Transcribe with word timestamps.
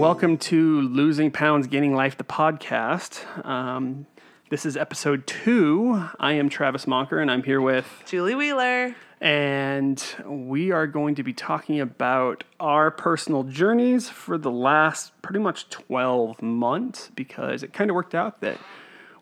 welcome 0.00 0.38
to 0.38 0.80
Losing 0.80 1.30
Pounds, 1.30 1.66
Gaining 1.66 1.94
Life, 1.94 2.16
the 2.16 2.24
podcast. 2.24 3.22
Um, 3.44 4.06
this 4.48 4.64
is 4.64 4.74
episode 4.74 5.26
two. 5.26 6.02
I 6.18 6.32
am 6.32 6.48
Travis 6.48 6.86
Monker, 6.86 7.20
and 7.20 7.30
I'm 7.30 7.42
here 7.42 7.60
with, 7.60 7.86
Julie 8.06 8.34
Wheeler. 8.34 8.96
and 9.20 10.02
we 10.24 10.70
are 10.70 10.86
going 10.86 11.16
to 11.16 11.22
be 11.22 11.34
talking 11.34 11.80
about 11.80 12.44
our 12.58 12.90
personal 12.90 13.42
journeys 13.42 14.08
for 14.08 14.38
the 14.38 14.50
last 14.50 15.12
pretty 15.20 15.38
much 15.38 15.68
12 15.68 16.40
months 16.40 17.10
because 17.14 17.62
it 17.62 17.74
kind 17.74 17.90
of 17.90 17.94
worked 17.94 18.14
out 18.14 18.40
that 18.40 18.56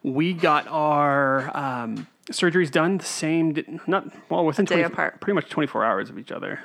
we 0.04 0.32
got 0.32 0.68
our 0.68 1.56
um, 1.56 2.06
surgeries 2.30 2.70
done 2.70 2.98
the 2.98 3.04
same, 3.04 3.80
not 3.88 4.12
well, 4.30 4.44
within 4.44 4.64
day 4.64 4.76
20 4.76 4.92
apart. 4.92 5.20
pretty 5.20 5.34
much 5.34 5.48
24 5.50 5.84
hours 5.84 6.08
of 6.08 6.20
each 6.20 6.30
other. 6.30 6.60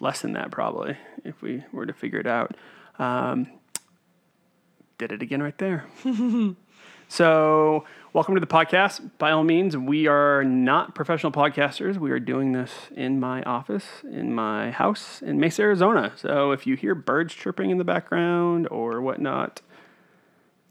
Less 0.00 0.20
than 0.20 0.34
that, 0.34 0.50
probably, 0.50 0.98
if 1.24 1.40
we 1.40 1.64
were 1.72 1.86
to 1.86 1.94
figure 1.94 2.20
it 2.20 2.26
out. 2.26 2.54
Um, 2.98 3.46
did 4.98 5.12
it 5.12 5.22
again 5.22 5.42
right 5.42 5.56
there. 5.58 5.86
so, 7.08 7.84
welcome 8.12 8.34
to 8.34 8.40
the 8.40 8.46
podcast. 8.46 9.10
By 9.18 9.30
all 9.30 9.44
means, 9.44 9.76
we 9.76 10.06
are 10.08 10.42
not 10.44 10.94
professional 10.94 11.30
podcasters. 11.32 11.96
We 11.98 12.10
are 12.10 12.18
doing 12.18 12.52
this 12.52 12.72
in 12.96 13.20
my 13.20 13.42
office, 13.42 13.84
in 14.10 14.34
my 14.34 14.70
house 14.72 15.22
in 15.22 15.38
Mesa, 15.38 15.62
Arizona. 15.62 16.12
So, 16.16 16.50
if 16.52 16.66
you 16.66 16.74
hear 16.76 16.94
birds 16.96 17.32
chirping 17.34 17.70
in 17.70 17.78
the 17.78 17.84
background 17.84 18.66
or 18.70 19.00
whatnot, 19.00 19.60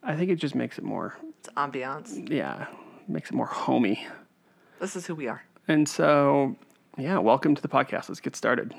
I 0.03 0.15
think 0.15 0.29
it 0.29 0.35
just 0.35 0.55
makes 0.55 0.77
it 0.77 0.83
more, 0.83 1.15
It's 1.39 1.49
ambiance. 1.49 2.29
yeah, 2.29 2.67
makes 3.07 3.29
it 3.29 3.35
more 3.35 3.47
homey. 3.47 4.05
This 4.79 4.95
is 4.95 5.05
who 5.07 5.15
we 5.15 5.27
are. 5.27 5.43
And 5.69 5.87
so, 5.87 6.55
yeah, 6.97 7.17
welcome 7.17 7.55
to 7.55 7.61
the 7.61 7.67
podcast. 7.67 8.09
Let's 8.09 8.19
get 8.19 8.35
started. 8.35 8.73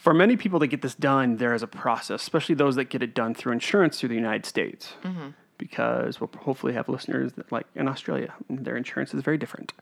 For 0.00 0.14
many 0.14 0.36
people 0.38 0.58
that 0.60 0.68
get 0.68 0.80
this 0.80 0.94
done, 0.94 1.36
there 1.36 1.52
is 1.52 1.62
a 1.62 1.66
process, 1.66 2.22
especially 2.22 2.54
those 2.54 2.76
that 2.76 2.86
get 2.86 3.02
it 3.02 3.12
done 3.14 3.34
through 3.34 3.52
insurance 3.52 4.00
through 4.00 4.08
the 4.08 4.14
United 4.14 4.46
States, 4.46 4.94
because 5.58 6.20
we'll 6.20 6.30
hopefully 6.38 6.72
have 6.72 6.88
listeners 6.88 7.34
that, 7.34 7.52
like 7.52 7.66
in 7.74 7.86
Australia, 7.86 8.32
their 8.48 8.76
insurance 8.78 9.12
is 9.12 9.22
very 9.22 9.36
different. 9.36 9.74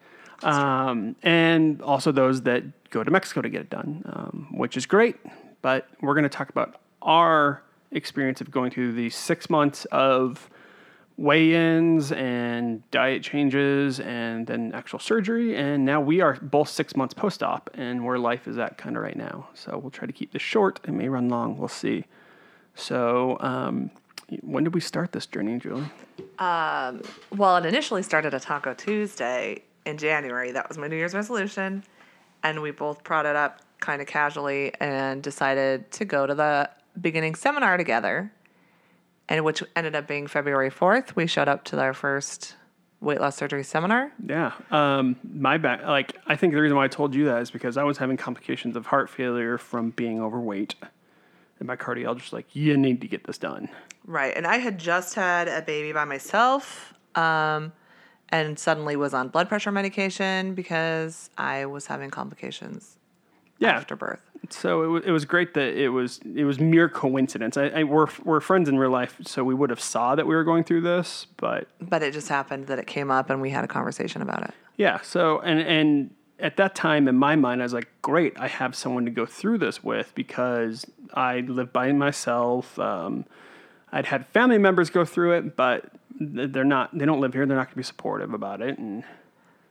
Um, 0.43 1.15
and 1.23 1.81
also 1.83 2.11
those 2.11 2.43
that 2.43 2.65
go 2.91 3.05
to 3.05 3.11
Mexico 3.13 3.43
to 3.43 3.49
get 3.49 3.61
it 3.61 3.71
done, 3.71 4.03
um, 4.07 4.49
which 4.63 4.77
is 4.77 4.87
great. 4.87 5.15
But 5.63 5.89
we're 6.01 6.15
going 6.15 6.25
to 6.25 6.29
talk 6.29 6.51
about 6.51 6.81
our 7.01 7.63
experience 7.93 8.41
of 8.41 8.51
going 8.51 8.73
through 8.73 8.95
the 8.95 9.11
six 9.11 9.49
months 9.49 9.85
of 9.93 10.51
weigh-ins 11.19 12.13
and 12.13 12.89
diet 12.91 13.23
changes 13.23 14.01
and 14.01 14.47
then 14.47 14.73
actual 14.73 15.01
surgery 15.01 15.57
and 15.57 15.85
now 15.85 16.01
we 16.01 16.21
are 16.21 16.39
both 16.41 16.69
six 16.69 16.97
months 16.97 17.13
post-op 17.13 17.69
and 17.75 18.05
where 18.05 18.19
life 18.19 18.47
is 18.47 18.57
at 18.57 18.79
kind 18.79 18.97
of 18.97 19.03
right 19.03 19.17
now 19.17 19.49
so 19.53 19.77
we'll 19.77 19.91
try 19.91 20.07
to 20.07 20.13
keep 20.13 20.33
this 20.33 20.41
short 20.41 20.81
it 20.85 20.93
may 20.93 21.09
run 21.09 21.29
long 21.29 21.59
we'll 21.59 21.67
see 21.67 22.05
so 22.77 23.37
um, 23.41 23.91
when 24.43 24.63
did 24.63 24.73
we 24.73 24.81
start 24.81 25.11
this 25.11 25.27
journey 25.27 25.59
julie 25.59 25.91
Well, 27.37 27.57
it 27.57 27.67
initially 27.67 28.03
started 28.03 28.35
a 28.35 28.41
Taco 28.41 28.75
Tuesday 28.75 29.63
in 29.85 29.99
January. 29.99 30.53
That 30.53 30.69
was 30.69 30.79
my 30.79 30.87
New 30.87 30.97
Year's 30.97 31.15
resolution. 31.15 31.85
And 32.43 32.63
we 32.63 32.71
both 32.71 33.03
brought 33.03 33.27
it 33.27 33.35
up 33.35 33.61
kind 33.81 34.01
of 34.01 34.07
casually 34.07 34.73
and 34.81 35.23
decided 35.23 35.91
to 35.93 36.05
go 36.05 36.27
to 36.27 36.35
the 36.35 36.71
beginning 37.01 37.35
seminar 37.35 37.77
together. 37.77 38.33
And 39.29 39.45
which 39.45 39.63
ended 39.77 39.95
up 39.95 40.07
being 40.07 40.27
February 40.27 40.71
4th. 40.71 41.15
We 41.15 41.27
showed 41.27 41.49
up 41.49 41.65
to 41.65 41.81
our 41.81 41.93
first 41.93 42.55
weight 43.01 43.21
loss 43.21 43.37
surgery 43.37 43.63
seminar. 43.63 44.11
yeah 44.27 44.53
um, 44.73 45.15
my 45.33 45.57
back 45.57 45.85
like 45.85 46.17
i 46.27 46.35
think 46.35 46.53
the 46.53 46.61
reason 46.61 46.77
why 46.77 46.85
i 46.85 46.89
told 46.89 47.15
you 47.15 47.27
that 47.27 47.41
is 47.41 47.49
because 47.49 47.77
i 47.77 47.83
was 47.85 47.97
having 47.97 48.17
complications 48.17 48.75
of 48.75 48.87
heart 48.87 49.09
failure 49.09 49.57
from 49.57 49.91
being 49.91 50.21
overweight 50.21 50.75
and 51.61 51.69
my 51.69 51.77
cardiologist 51.77 52.23
was 52.23 52.33
like 52.33 52.57
you 52.57 52.77
need 52.77 53.01
to 53.01 53.07
get 53.07 53.23
this 53.25 53.39
done 53.39 53.69
Right. 54.09 54.35
And 54.35 54.47
I 54.47 54.57
had 54.57 54.79
just 54.79 55.15
had 55.17 55.49
a 55.49 55.61
baby 55.61 55.93
by 55.93 56.07
myself 56.07 56.95
um, 57.15 57.73
and 58.31 58.59
suddenly 58.59 58.97
was 58.97 59.13
on 59.13 59.29
blood 59.29 59.51
pressure 59.51 59.71
medication 59.71 60.55
because 60.55 61.29
I 61.37 61.67
was 61.67 61.87
having 61.87 62.11
complications 62.11 62.97
yeah 63.59 63.73
after 63.73 63.97
birth. 63.97 64.28
So 64.51 64.83
it, 64.83 64.89
wa- 64.89 65.03
it 65.05 65.11
was 65.11 65.25
great 65.25 65.55
that 65.55 65.75
it 65.77 65.89
was 65.89 66.21
it 66.35 66.45
was 66.45 66.59
mere 66.59 66.89
coincidence. 66.89 67.57
I, 67.57 67.67
I 67.69 67.83
we're 67.85 68.07
we're 68.25 68.41
friends 68.41 68.69
in 68.69 68.79
real 68.79 68.91
life, 68.91 69.17
so 69.25 69.45
we 69.45 69.55
would 69.55 69.71
have 69.71 69.81
saw 69.81 70.15
that 70.15 70.27
we 70.27 70.35
were 70.35 70.45
going 70.45 70.65
through 70.65 70.83
this, 70.83 71.27
but 71.37 71.69
But 71.81 72.03
it 72.03 72.13
just 72.13 72.29
happened 72.29 72.67
that 72.69 72.79
it 72.79 72.87
came 72.87 73.11
up 73.11 73.31
and 73.31 73.41
we 73.41 73.51
had 73.51 73.65
a 73.65 73.69
conversation 73.69 74.23
about 74.23 74.45
it. 74.45 74.55
yeah. 74.77 75.01
So 75.03 75.41
and 75.41 75.61
and 75.61 76.11
at 76.39 76.57
that 76.57 76.75
time 76.75 77.09
in 77.09 77.17
my 77.17 77.35
mind, 77.35 77.61
I 77.61 77.65
was 77.65 77.73
like, 77.75 77.89
great, 78.01 78.39
I 78.39 78.47
have 78.47 78.75
someone 78.77 79.05
to 79.07 79.11
go 79.11 79.27
through 79.27 79.59
this 79.59 79.83
with 79.83 80.15
because 80.15 80.87
I 81.13 81.41
live 81.41 81.73
by 81.73 81.91
myself. 81.93 82.79
Um, 82.79 83.25
I'd 83.91 84.07
had 84.07 84.27
family 84.29 84.59
members 84.59 84.89
go 84.91 85.05
through 85.05 85.33
it, 85.39 85.57
but 85.57 85.91
they're 86.21 86.65
not. 86.65 86.97
They 86.97 87.05
don't 87.07 87.21
live 87.21 87.33
here. 87.35 87.45
They're 87.47 87.57
not 87.57 87.67
going 87.67 87.73
to 87.73 87.77
be 87.77 87.83
supportive 87.83 88.33
about 88.35 88.61
it, 88.63 88.79
and 88.79 89.05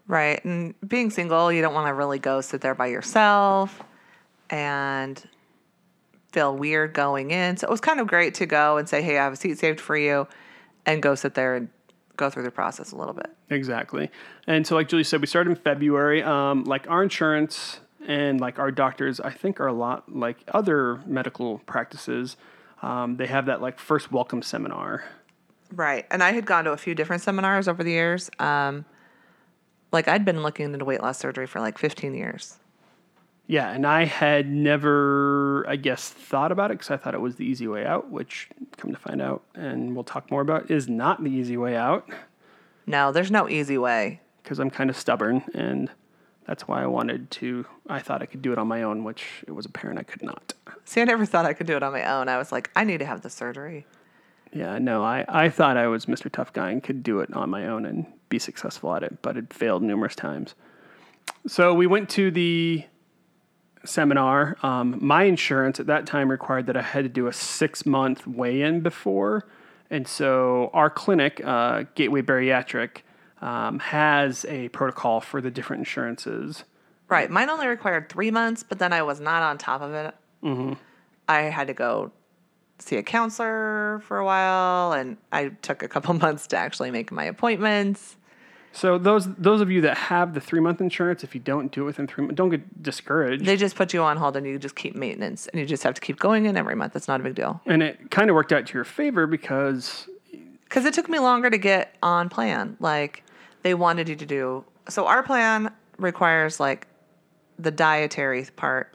Right. 0.07 0.43
And 0.45 0.73
being 0.87 1.09
single, 1.09 1.51
you 1.51 1.61
don't 1.61 1.73
want 1.73 1.87
to 1.87 1.93
really 1.93 2.17
go 2.19 2.39
sit 2.41 2.61
there 2.61 2.73
by 2.75 2.87
yourself 2.87 3.83
and 4.49 5.23
feel 6.31 6.55
weird 6.55 6.93
going 6.93 7.31
in. 7.31 7.57
So 7.57 7.67
it 7.67 7.71
was 7.71 7.81
kind 7.81 7.99
of 7.99 8.07
great 8.07 8.35
to 8.35 8.45
go 8.45 8.77
and 8.77 8.87
say, 8.87 9.01
hey, 9.01 9.17
I 9.17 9.23
have 9.23 9.33
a 9.33 9.35
seat 9.35 9.57
saved 9.57 9.79
for 9.79 9.97
you 9.97 10.27
and 10.85 11.01
go 11.01 11.15
sit 11.15 11.33
there 11.33 11.55
and 11.55 11.69
go 12.15 12.29
through 12.29 12.43
the 12.43 12.51
process 12.51 12.91
a 12.91 12.95
little 12.95 13.13
bit. 13.13 13.29
Exactly. 13.49 14.09
And 14.47 14.65
so, 14.65 14.75
like 14.75 14.89
Julie 14.89 15.03
said, 15.03 15.21
we 15.21 15.27
started 15.27 15.51
in 15.51 15.55
February. 15.55 16.23
Um, 16.23 16.63
like 16.65 16.89
our 16.89 17.03
insurance 17.03 17.79
and 18.05 18.39
like 18.39 18.59
our 18.59 18.71
doctors, 18.71 19.19
I 19.19 19.31
think 19.31 19.59
are 19.59 19.67
a 19.67 19.73
lot 19.73 20.13
like 20.13 20.37
other 20.53 21.01
medical 21.05 21.59
practices. 21.59 22.35
Um, 22.81 23.17
they 23.17 23.27
have 23.27 23.45
that 23.45 23.61
like 23.61 23.79
first 23.79 24.11
welcome 24.11 24.41
seminar. 24.41 25.03
Right. 25.73 26.05
And 26.11 26.23
I 26.23 26.31
had 26.31 26.45
gone 26.45 26.65
to 26.65 26.71
a 26.71 26.77
few 26.77 26.95
different 26.95 27.21
seminars 27.21 27.67
over 27.67 27.83
the 27.83 27.91
years. 27.91 28.29
Um, 28.39 28.85
like 29.91 30.07
I'd 30.07 30.25
been 30.25 30.43
looking 30.43 30.73
into 30.73 30.85
weight 30.85 31.01
loss 31.01 31.17
surgery 31.17 31.47
for 31.47 31.59
like 31.59 31.77
15 31.77 32.13
years. 32.13 32.57
Yeah, 33.49 33.69
and 33.71 33.87
I 33.87 34.03
had 34.03 34.49
never, 34.49 35.65
I 35.69 35.77
guess, 35.77 36.09
thought 36.09 36.51
about 36.51 36.69
it 36.69 36.75
because 36.79 36.91
I 36.91 36.97
thought 36.97 37.13
it 37.13 37.21
was 37.21 37.37
the 37.37 37.45
easy 37.45 37.65
way 37.67 37.85
out, 37.85 38.09
which, 38.11 38.49
come 38.75 38.91
to 38.91 38.97
find 38.99 39.21
out, 39.21 39.41
and 39.55 39.95
we'll 39.95 40.03
talk 40.03 40.29
more 40.29 40.41
about, 40.41 40.69
is 40.69 40.89
not 40.89 41.23
the 41.23 41.29
easy 41.29 41.55
way 41.55 41.75
out 41.77 42.09
No, 42.85 43.11
there's 43.13 43.31
no 43.31 43.47
easy 43.47 43.77
way. 43.77 44.19
because 44.43 44.59
I'm 44.59 44.69
kind 44.69 44.89
of 44.89 44.97
stubborn, 44.97 45.43
and 45.53 45.89
that's 46.45 46.67
why 46.67 46.83
I 46.83 46.87
wanted 46.87 47.31
to. 47.31 47.65
I 47.89 47.99
thought 47.99 48.21
I 48.21 48.25
could 48.25 48.41
do 48.41 48.51
it 48.51 48.57
on 48.57 48.67
my 48.67 48.83
own, 48.83 49.05
which 49.05 49.23
it 49.47 49.51
was 49.51 49.65
apparent 49.65 49.97
I 49.99 50.03
could 50.03 50.23
not. 50.23 50.53
See, 50.83 50.99
I 51.01 51.05
never 51.05 51.25
thought 51.25 51.45
I 51.45 51.53
could 51.53 51.67
do 51.67 51.77
it 51.77 51.83
on 51.83 51.93
my 51.93 52.03
own. 52.03 52.27
I 52.27 52.37
was 52.37 52.51
like, 52.51 52.69
I 52.75 52.83
need 52.83 52.97
to 52.99 53.05
have 53.05 53.21
the 53.21 53.29
surgery. 53.29 53.85
Yeah, 54.53 54.77
no, 54.77 55.03
I, 55.03 55.23
I 55.27 55.49
thought 55.49 55.77
I 55.77 55.87
was 55.87 56.05
Mr. 56.05 56.29
Tough 56.31 56.51
Guy 56.51 56.71
and 56.71 56.83
could 56.83 57.01
do 57.03 57.19
it 57.21 57.33
on 57.33 57.49
my 57.49 57.65
own 57.67 57.85
and 57.85 58.05
be 58.27 58.39
successful 58.39 58.93
at 58.93 59.03
it, 59.03 59.21
but 59.21 59.37
it 59.37 59.53
failed 59.53 59.83
numerous 59.83 60.15
times. 60.15 60.53
So 61.47 61.73
we 61.73 61.87
went 61.87 62.09
to 62.11 62.29
the 62.31 62.85
seminar. 63.87 64.57
Um, 64.63 64.97
my 65.01 65.23
insurance 65.23 65.79
at 65.79 65.87
that 65.87 66.05
time 66.05 66.29
required 66.29 66.67
that 66.67 66.77
I 66.77 66.81
had 66.81 67.03
to 67.03 67.09
do 67.09 67.27
a 67.27 67.33
six 67.33 67.85
month 67.85 68.27
weigh 68.27 68.61
in 68.61 68.81
before. 68.81 69.45
And 69.89 70.07
so 70.07 70.69
our 70.73 70.89
clinic, 70.89 71.41
uh, 71.43 71.85
Gateway 71.95 72.21
Bariatric, 72.21 73.03
um, 73.41 73.79
has 73.79 74.45
a 74.45 74.69
protocol 74.69 75.21
for 75.21 75.41
the 75.41 75.51
different 75.51 75.81
insurances. 75.81 76.63
Right. 77.09 77.29
Mine 77.29 77.49
only 77.49 77.67
required 77.67 78.09
three 78.09 78.31
months, 78.31 78.63
but 78.63 78.79
then 78.79 78.91
I 78.91 79.01
was 79.03 79.19
not 79.19 79.43
on 79.43 79.57
top 79.57 79.81
of 79.81 79.93
it. 79.93 80.15
Mm-hmm. 80.43 80.73
I 81.29 81.41
had 81.43 81.67
to 81.67 81.73
go 81.73 82.11
see 82.79 82.97
a 82.97 83.03
counselor 83.03 84.01
for 84.03 84.17
a 84.17 84.25
while, 84.25 84.93
and 84.93 85.17
I 85.31 85.49
took 85.49 85.83
a 85.83 85.87
couple 85.87 86.13
months 86.25 86.47
to 86.47 86.57
actually 86.57 86.91
make 86.91 87.11
my 87.11 87.25
appointments. 87.25 88.17
So 88.77 88.99
those 88.99 89.25
those 89.37 89.59
of 89.59 89.71
you 89.71 89.81
that 89.81 89.97
have 89.97 90.35
the 90.35 90.39
three 90.39 90.59
month 90.59 90.81
insurance, 90.81 91.23
if 91.23 91.33
you 91.33 91.41
don't 91.41 91.71
do 91.71 91.81
it 91.81 91.85
within 91.85 92.05
three 92.05 92.25
months, 92.25 92.37
don't 92.37 92.51
get 92.51 92.83
discouraged. 92.83 93.43
They 93.43 93.57
just 93.57 93.75
put 93.75 93.91
you 93.91 94.03
on 94.03 94.17
hold 94.17 94.37
and 94.37 94.45
you 94.45 94.59
just 94.59 94.75
keep 94.75 94.95
maintenance 94.95 95.47
and 95.47 95.59
you 95.59 95.65
just 95.65 95.81
have 95.81 95.95
to 95.95 96.01
keep 96.01 96.19
going 96.19 96.45
in 96.45 96.55
every 96.55 96.75
month. 96.75 96.95
It's 96.95 97.07
not 97.07 97.19
a 97.19 97.23
big 97.23 97.33
deal. 97.33 97.59
and 97.65 97.81
it 97.81 98.11
kind 98.11 98.29
of 98.29 98.35
worked 98.35 98.53
out 98.53 98.67
to 98.67 98.73
your 98.75 98.83
favor 98.83 99.25
because 99.25 100.07
Because 100.65 100.85
it 100.85 100.93
took 100.93 101.09
me 101.09 101.17
longer 101.17 101.49
to 101.49 101.57
get 101.57 101.95
on 102.03 102.29
plan. 102.29 102.77
Like 102.79 103.23
they 103.63 103.73
wanted 103.73 104.09
you 104.09 104.15
to 104.15 104.25
do. 104.27 104.63
So 104.89 105.07
our 105.07 105.23
plan 105.23 105.73
requires 105.97 106.59
like 106.59 106.85
the 107.57 107.71
dietary 107.71 108.45
part. 108.55 108.93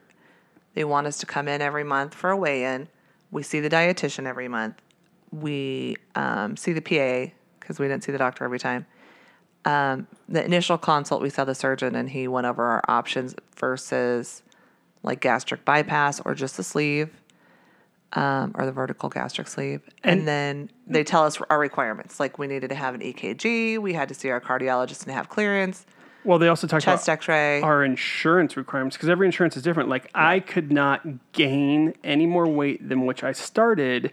They 0.75 0.85
want 0.85 1.09
us 1.09 1.19
to 1.19 1.27
come 1.27 1.49
in 1.49 1.61
every 1.61 1.83
month 1.83 2.15
for 2.15 2.31
a 2.31 2.37
weigh 2.37 2.63
in. 2.63 2.87
We 3.33 3.43
see 3.43 3.59
the 3.59 3.69
dietitian 3.69 4.27
every 4.27 4.47
month. 4.47 4.77
We 5.33 5.97
um, 6.15 6.57
see 6.57 6.73
the 6.73 6.81
PA 6.81 7.33
because 7.59 7.81
we 7.81 7.89
didn't 7.89 8.05
see 8.05 8.13
the 8.13 8.19
doctor 8.19 8.45
every 8.45 8.61
time. 8.61 8.87
Um, 9.65 10.07
the 10.29 10.45
initial 10.45 10.77
consult, 10.79 11.23
we 11.23 11.31
saw 11.31 11.45
the 11.45 11.55
surgeon 11.55 11.95
and 11.95 12.11
he 12.11 12.27
went 12.27 12.47
over 12.47 12.65
our 12.65 12.83
options 12.89 13.35
versus 13.57 14.43
like 15.03 15.21
gastric 15.21 15.65
bypass 15.65 16.21
or 16.21 16.35
just 16.35 16.57
the 16.57 16.65
sleeve 16.65 17.11
um, 18.15 18.53
or 18.57 18.67
the 18.67 18.73
vertical 18.73 19.09
gastric 19.09 19.47
sleeve. 19.49 19.83
And, 20.03 20.21
And- 20.21 20.29
then 20.29 20.71
they 20.87 21.05
tell 21.05 21.25
us 21.25 21.41
our 21.49 21.59
requirements. 21.59 22.19
Like 22.19 22.39
we 22.39 22.47
needed 22.47 22.69
to 22.69 22.75
have 22.75 22.95
an 22.95 23.01
EKG, 23.01 23.79
we 23.79 23.93
had 23.93 24.09
to 24.09 24.15
see 24.15 24.31
our 24.31 24.41
cardiologist 24.41 25.05
and 25.05 25.13
have 25.13 25.29
clearance, 25.29 25.87
well, 26.25 26.39
they 26.39 26.49
also 26.49 26.67
talked 26.67 26.85
chest 26.85 27.09
about 27.09 27.13
x 27.15 27.29
ray. 27.29 27.61
our 27.63 27.85
insurance 27.85 28.57
requirements 28.57 28.97
because 28.97 29.09
every 29.09 29.27
insurance 29.27 29.57
is 29.57 29.63
different. 29.63 29.89
Like 29.89 30.09
I 30.15 30.39
could 30.41 30.71
not 30.71 31.05
gain 31.33 31.95
any 32.05 32.27
more 32.27 32.47
weight 32.47 32.89
than 32.89 33.07
which 33.07 33.25
I 33.25 33.33
started 33.33 34.13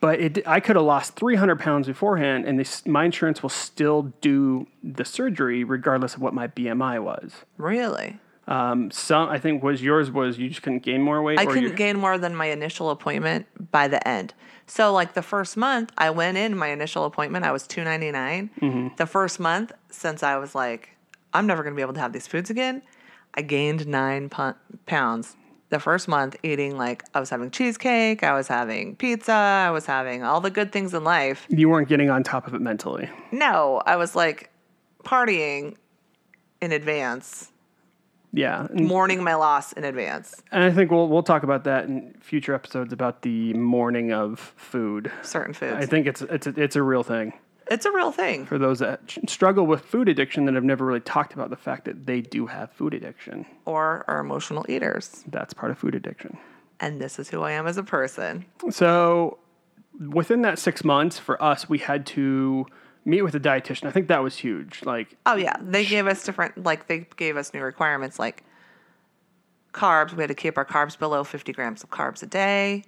But 0.00 0.20
it, 0.20 0.46
I 0.46 0.60
could 0.60 0.76
have 0.76 0.84
lost 0.84 1.16
300 1.16 1.58
pounds 1.58 1.86
beforehand, 1.86 2.44
and 2.44 2.58
this, 2.58 2.84
my 2.86 3.04
insurance 3.04 3.42
will 3.42 3.50
still 3.50 4.12
do 4.20 4.66
the 4.82 5.04
surgery 5.04 5.64
regardless 5.64 6.14
of 6.14 6.20
what 6.20 6.34
my 6.34 6.48
BMI 6.48 7.02
was. 7.02 7.32
Really? 7.56 8.18
Um, 8.48 8.90
some 8.92 9.28
I 9.28 9.38
think 9.38 9.62
was 9.62 9.82
yours 9.82 10.10
was 10.10 10.38
you 10.38 10.48
just 10.48 10.62
couldn't 10.62 10.84
gain 10.84 11.02
more 11.02 11.20
weight. 11.22 11.38
I 11.40 11.44
or 11.44 11.46
couldn't 11.52 11.70
you- 11.70 11.74
gain 11.74 11.96
more 11.98 12.16
than 12.16 12.36
my 12.36 12.46
initial 12.46 12.90
appointment 12.90 13.46
by 13.72 13.88
the 13.88 14.06
end. 14.06 14.34
So 14.68 14.92
like 14.92 15.14
the 15.14 15.22
first 15.22 15.56
month 15.56 15.90
I 15.98 16.10
went 16.10 16.36
in 16.38 16.56
my 16.56 16.68
initial 16.68 17.04
appointment 17.04 17.44
I 17.44 17.50
was 17.50 17.66
299. 17.66 18.50
Mm-hmm. 18.60 18.94
The 18.96 19.06
first 19.06 19.40
month 19.40 19.72
since 19.90 20.22
I 20.22 20.36
was 20.36 20.54
like 20.54 20.90
I'm 21.32 21.46
never 21.48 21.62
going 21.64 21.74
to 21.74 21.76
be 21.76 21.82
able 21.82 21.94
to 21.94 22.00
have 22.00 22.12
these 22.12 22.26
foods 22.28 22.48
again, 22.50 22.82
I 23.34 23.42
gained 23.42 23.86
9 23.86 24.28
pu- 24.28 24.54
pounds. 24.86 25.36
The 25.68 25.80
first 25.80 26.06
month 26.06 26.36
eating 26.44 26.76
like 26.78 27.02
I 27.12 27.18
was 27.20 27.28
having 27.30 27.50
cheesecake, 27.50 28.22
I 28.22 28.34
was 28.34 28.46
having 28.46 28.94
pizza, 28.96 29.32
I 29.32 29.70
was 29.70 29.84
having 29.86 30.22
all 30.22 30.40
the 30.40 30.50
good 30.50 30.70
things 30.70 30.94
in 30.94 31.02
life. 31.02 31.44
You 31.48 31.68
weren't 31.68 31.88
getting 31.88 32.08
on 32.08 32.22
top 32.22 32.46
of 32.46 32.54
it 32.54 32.60
mentally. 32.60 33.10
No, 33.32 33.82
I 33.84 33.96
was 33.96 34.14
like 34.14 34.50
partying 35.04 35.74
in 36.60 36.70
advance, 36.72 37.50
Yeah, 38.32 38.66
and, 38.70 38.86
mourning 38.86 39.22
my 39.24 39.34
loss 39.34 39.72
in 39.72 39.82
advance. 39.84 40.40
and 40.52 40.62
I 40.62 40.70
think 40.70 40.90
we'll 40.92 41.08
we'll 41.08 41.22
talk 41.24 41.42
about 41.42 41.64
that 41.64 41.84
in 41.86 42.14
future 42.20 42.54
episodes 42.54 42.92
about 42.92 43.22
the 43.22 43.52
mourning 43.54 44.12
of 44.12 44.38
food. 44.56 45.10
Certain 45.22 45.52
foods. 45.52 45.74
I 45.76 45.86
think 45.86 46.06
it's 46.06 46.22
it's 46.22 46.46
a, 46.46 46.50
it's 46.62 46.76
a 46.76 46.82
real 46.82 47.02
thing 47.02 47.32
it's 47.70 47.84
a 47.86 47.90
real 47.92 48.12
thing. 48.12 48.46
for 48.46 48.58
those 48.58 48.78
that 48.78 49.00
struggle 49.28 49.66
with 49.66 49.82
food 49.82 50.08
addiction 50.08 50.44
that 50.46 50.54
have 50.54 50.64
never 50.64 50.84
really 50.84 51.00
talked 51.00 51.32
about 51.34 51.50
the 51.50 51.56
fact 51.56 51.84
that 51.86 52.06
they 52.06 52.20
do 52.20 52.46
have 52.46 52.70
food 52.72 52.94
addiction. 52.94 53.44
Or 53.64 54.04
are 54.08 54.20
emotional 54.20 54.64
eaters. 54.68 55.24
That's 55.28 55.52
part 55.54 55.70
of 55.72 55.78
food 55.78 55.94
addiction. 55.94 56.38
and 56.80 57.00
this 57.00 57.18
is 57.18 57.28
who 57.30 57.42
I 57.42 57.52
am 57.52 57.66
as 57.66 57.76
a 57.78 57.82
person. 57.82 58.44
So 58.70 59.38
within 59.98 60.42
that 60.42 60.58
six 60.58 60.84
months 60.84 61.18
for 61.18 61.42
us, 61.42 61.68
we 61.68 61.78
had 61.78 62.04
to 62.06 62.66
meet 63.04 63.22
with 63.22 63.34
a 63.34 63.40
dietitian. 63.40 63.86
I 63.86 63.90
think 63.92 64.08
that 64.08 64.22
was 64.22 64.36
huge. 64.36 64.82
Like 64.84 65.16
Oh 65.24 65.36
yeah, 65.36 65.56
they 65.60 65.84
gave 65.86 66.06
us 66.06 66.22
different 66.24 66.64
like 66.64 66.86
they 66.86 67.06
gave 67.16 67.36
us 67.36 67.54
new 67.54 67.62
requirements 67.62 68.18
like 68.18 68.42
carbs. 69.72 70.12
We 70.12 70.22
had 70.22 70.28
to 70.28 70.34
keep 70.34 70.56
our 70.58 70.64
carbs 70.64 70.98
below 70.98 71.24
50 71.24 71.52
grams 71.52 71.82
of 71.82 71.90
carbs 71.90 72.22
a 72.22 72.26
day. 72.26 72.84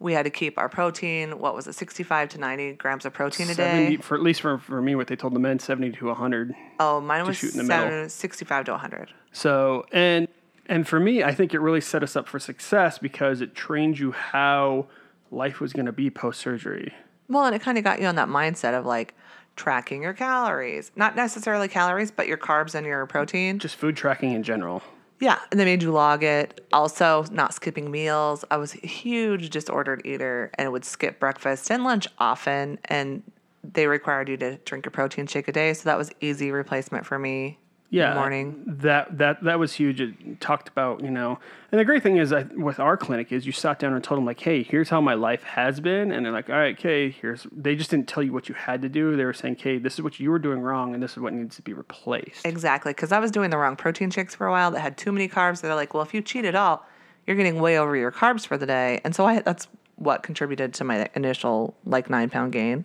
We 0.00 0.12
had 0.12 0.24
to 0.24 0.30
keep 0.30 0.58
our 0.58 0.68
protein. 0.68 1.38
What 1.38 1.54
was 1.54 1.66
it, 1.66 1.74
65 1.74 2.30
to 2.30 2.38
90 2.38 2.72
grams 2.74 3.04
of 3.06 3.12
protein 3.12 3.48
a 3.48 3.54
70 3.54 3.96
day? 3.96 4.02
for 4.02 4.14
at 4.16 4.22
least 4.22 4.40
for, 4.40 4.58
for 4.58 4.82
me 4.82 4.94
what 4.94 5.06
they 5.06 5.16
told 5.16 5.34
the 5.34 5.38
men 5.38 5.58
70 5.58 5.92
to 5.92 6.06
100 6.06 6.54
Oh, 6.80 7.00
mine 7.00 7.26
was 7.26 7.36
shoot 7.36 7.52
in 7.52 7.58
the 7.58 7.64
middle. 7.64 7.84
seven- 7.88 8.08
65 8.10 8.64
to 8.66 8.70
100. 8.72 9.10
so 9.32 9.86
and 9.92 10.28
and 10.66 10.88
for 10.88 10.98
me 10.98 11.22
i 11.22 11.32
think 11.32 11.54
it 11.54 11.60
really 11.60 11.80
set 11.80 12.02
us 12.02 12.16
up 12.16 12.26
for 12.26 12.38
success 12.38 12.98
because 12.98 13.40
it 13.40 13.54
trained 13.54 13.98
you 13.98 14.12
how 14.12 14.86
life 15.30 15.60
was 15.60 15.72
going 15.72 15.86
to 15.86 15.92
be 15.92 16.10
post 16.10 16.40
surgery 16.40 16.92
Well, 17.28 17.44
and 17.44 17.54
it 17.54 17.62
kind 17.62 17.78
of 17.78 17.84
got 17.84 18.00
you 18.00 18.06
on 18.06 18.16
that 18.16 18.28
mindset 18.28 18.76
of 18.78 18.84
like 18.84 19.14
tracking 19.56 20.02
your 20.02 20.12
calories, 20.14 20.90
not 20.96 21.14
necessarily 21.14 21.68
calories, 21.68 22.10
but 22.10 22.26
your 22.26 22.36
carbs 22.38 22.74
and 22.74 22.84
your 22.86 23.06
protein. 23.06 23.58
just 23.60 23.76
food 23.76 23.96
tracking 23.96 24.32
in 24.32 24.42
general 24.42 24.82
Yeah, 25.24 25.38
and 25.50 25.58
they 25.58 25.64
made 25.64 25.82
you 25.82 25.90
log 25.90 26.22
it. 26.22 26.66
Also, 26.70 27.24
not 27.30 27.54
skipping 27.54 27.90
meals. 27.90 28.44
I 28.50 28.58
was 28.58 28.74
a 28.74 28.86
huge 28.86 29.48
disordered 29.48 30.02
eater 30.04 30.50
and 30.58 30.70
would 30.70 30.84
skip 30.84 31.18
breakfast 31.18 31.70
and 31.70 31.82
lunch 31.82 32.06
often. 32.18 32.78
And 32.84 33.22
they 33.62 33.86
required 33.86 34.28
you 34.28 34.36
to 34.36 34.56
drink 34.66 34.84
a 34.84 34.90
protein 34.90 35.26
shake 35.26 35.48
a 35.48 35.52
day, 35.52 35.72
so 35.72 35.84
that 35.84 35.96
was 35.96 36.10
easy 36.20 36.50
replacement 36.50 37.06
for 37.06 37.18
me. 37.18 37.58
Yeah 37.94 38.14
morning. 38.14 38.62
that 38.66 39.16
that 39.18 39.42
that 39.42 39.58
was 39.58 39.74
huge 39.74 40.00
it 40.00 40.40
talked 40.40 40.68
about 40.68 41.02
you 41.02 41.10
know 41.10 41.38
and 41.72 41.80
the 41.80 41.84
great 41.84 42.02
thing 42.02 42.16
is 42.16 42.32
I, 42.32 42.42
with 42.54 42.78
our 42.78 42.96
clinic 42.96 43.32
is 43.32 43.46
you 43.46 43.52
sat 43.52 43.78
down 43.78 43.92
and 43.92 44.02
told 44.02 44.18
them 44.18 44.26
like 44.26 44.40
hey 44.40 44.62
here's 44.62 44.88
how 44.88 45.00
my 45.00 45.14
life 45.14 45.42
has 45.42 45.80
been 45.80 46.12
and 46.12 46.24
they're 46.24 46.32
like 46.32 46.48
all 46.48 46.56
right 46.56 46.76
okay 46.78 47.10
here's 47.10 47.46
they 47.52 47.74
just 47.74 47.90
didn't 47.90 48.08
tell 48.08 48.22
you 48.22 48.32
what 48.32 48.48
you 48.48 48.54
had 48.54 48.82
to 48.82 48.88
do 48.88 49.16
they 49.16 49.24
were 49.24 49.32
saying 49.32 49.54
okay 49.54 49.78
this 49.78 49.94
is 49.94 50.02
what 50.02 50.20
you 50.20 50.30
were 50.30 50.38
doing 50.38 50.60
wrong 50.60 50.94
and 50.94 51.02
this 51.02 51.12
is 51.12 51.18
what 51.18 51.32
needs 51.32 51.56
to 51.56 51.62
be 51.62 51.72
replaced 51.72 52.44
Exactly, 52.44 52.92
because 52.92 53.12
I 53.12 53.18
was 53.18 53.30
doing 53.30 53.50
the 53.50 53.58
wrong 53.58 53.76
protein 53.76 54.10
shakes 54.10 54.34
for 54.34 54.46
a 54.46 54.50
while 54.50 54.70
that 54.70 54.80
had 54.80 54.96
too 54.96 55.12
many 55.12 55.28
carbs. 55.28 55.60
They're 55.60 55.74
like, 55.74 55.94
well, 55.94 56.02
if 56.02 56.14
you 56.14 56.22
cheat 56.22 56.44
at 56.44 56.54
all, 56.54 56.86
you're 57.26 57.36
getting 57.36 57.60
way 57.60 57.78
over 57.78 57.96
your 57.96 58.12
carbs 58.12 58.46
for 58.46 58.56
the 58.56 58.66
day. 58.66 59.00
And 59.04 59.14
so 59.14 59.26
I 59.26 59.40
that's 59.40 59.68
what 59.96 60.22
contributed 60.22 60.74
to 60.74 60.84
my 60.84 61.08
initial 61.14 61.74
like 61.84 62.10
nine 62.10 62.30
pound 62.30 62.52
gain. 62.52 62.84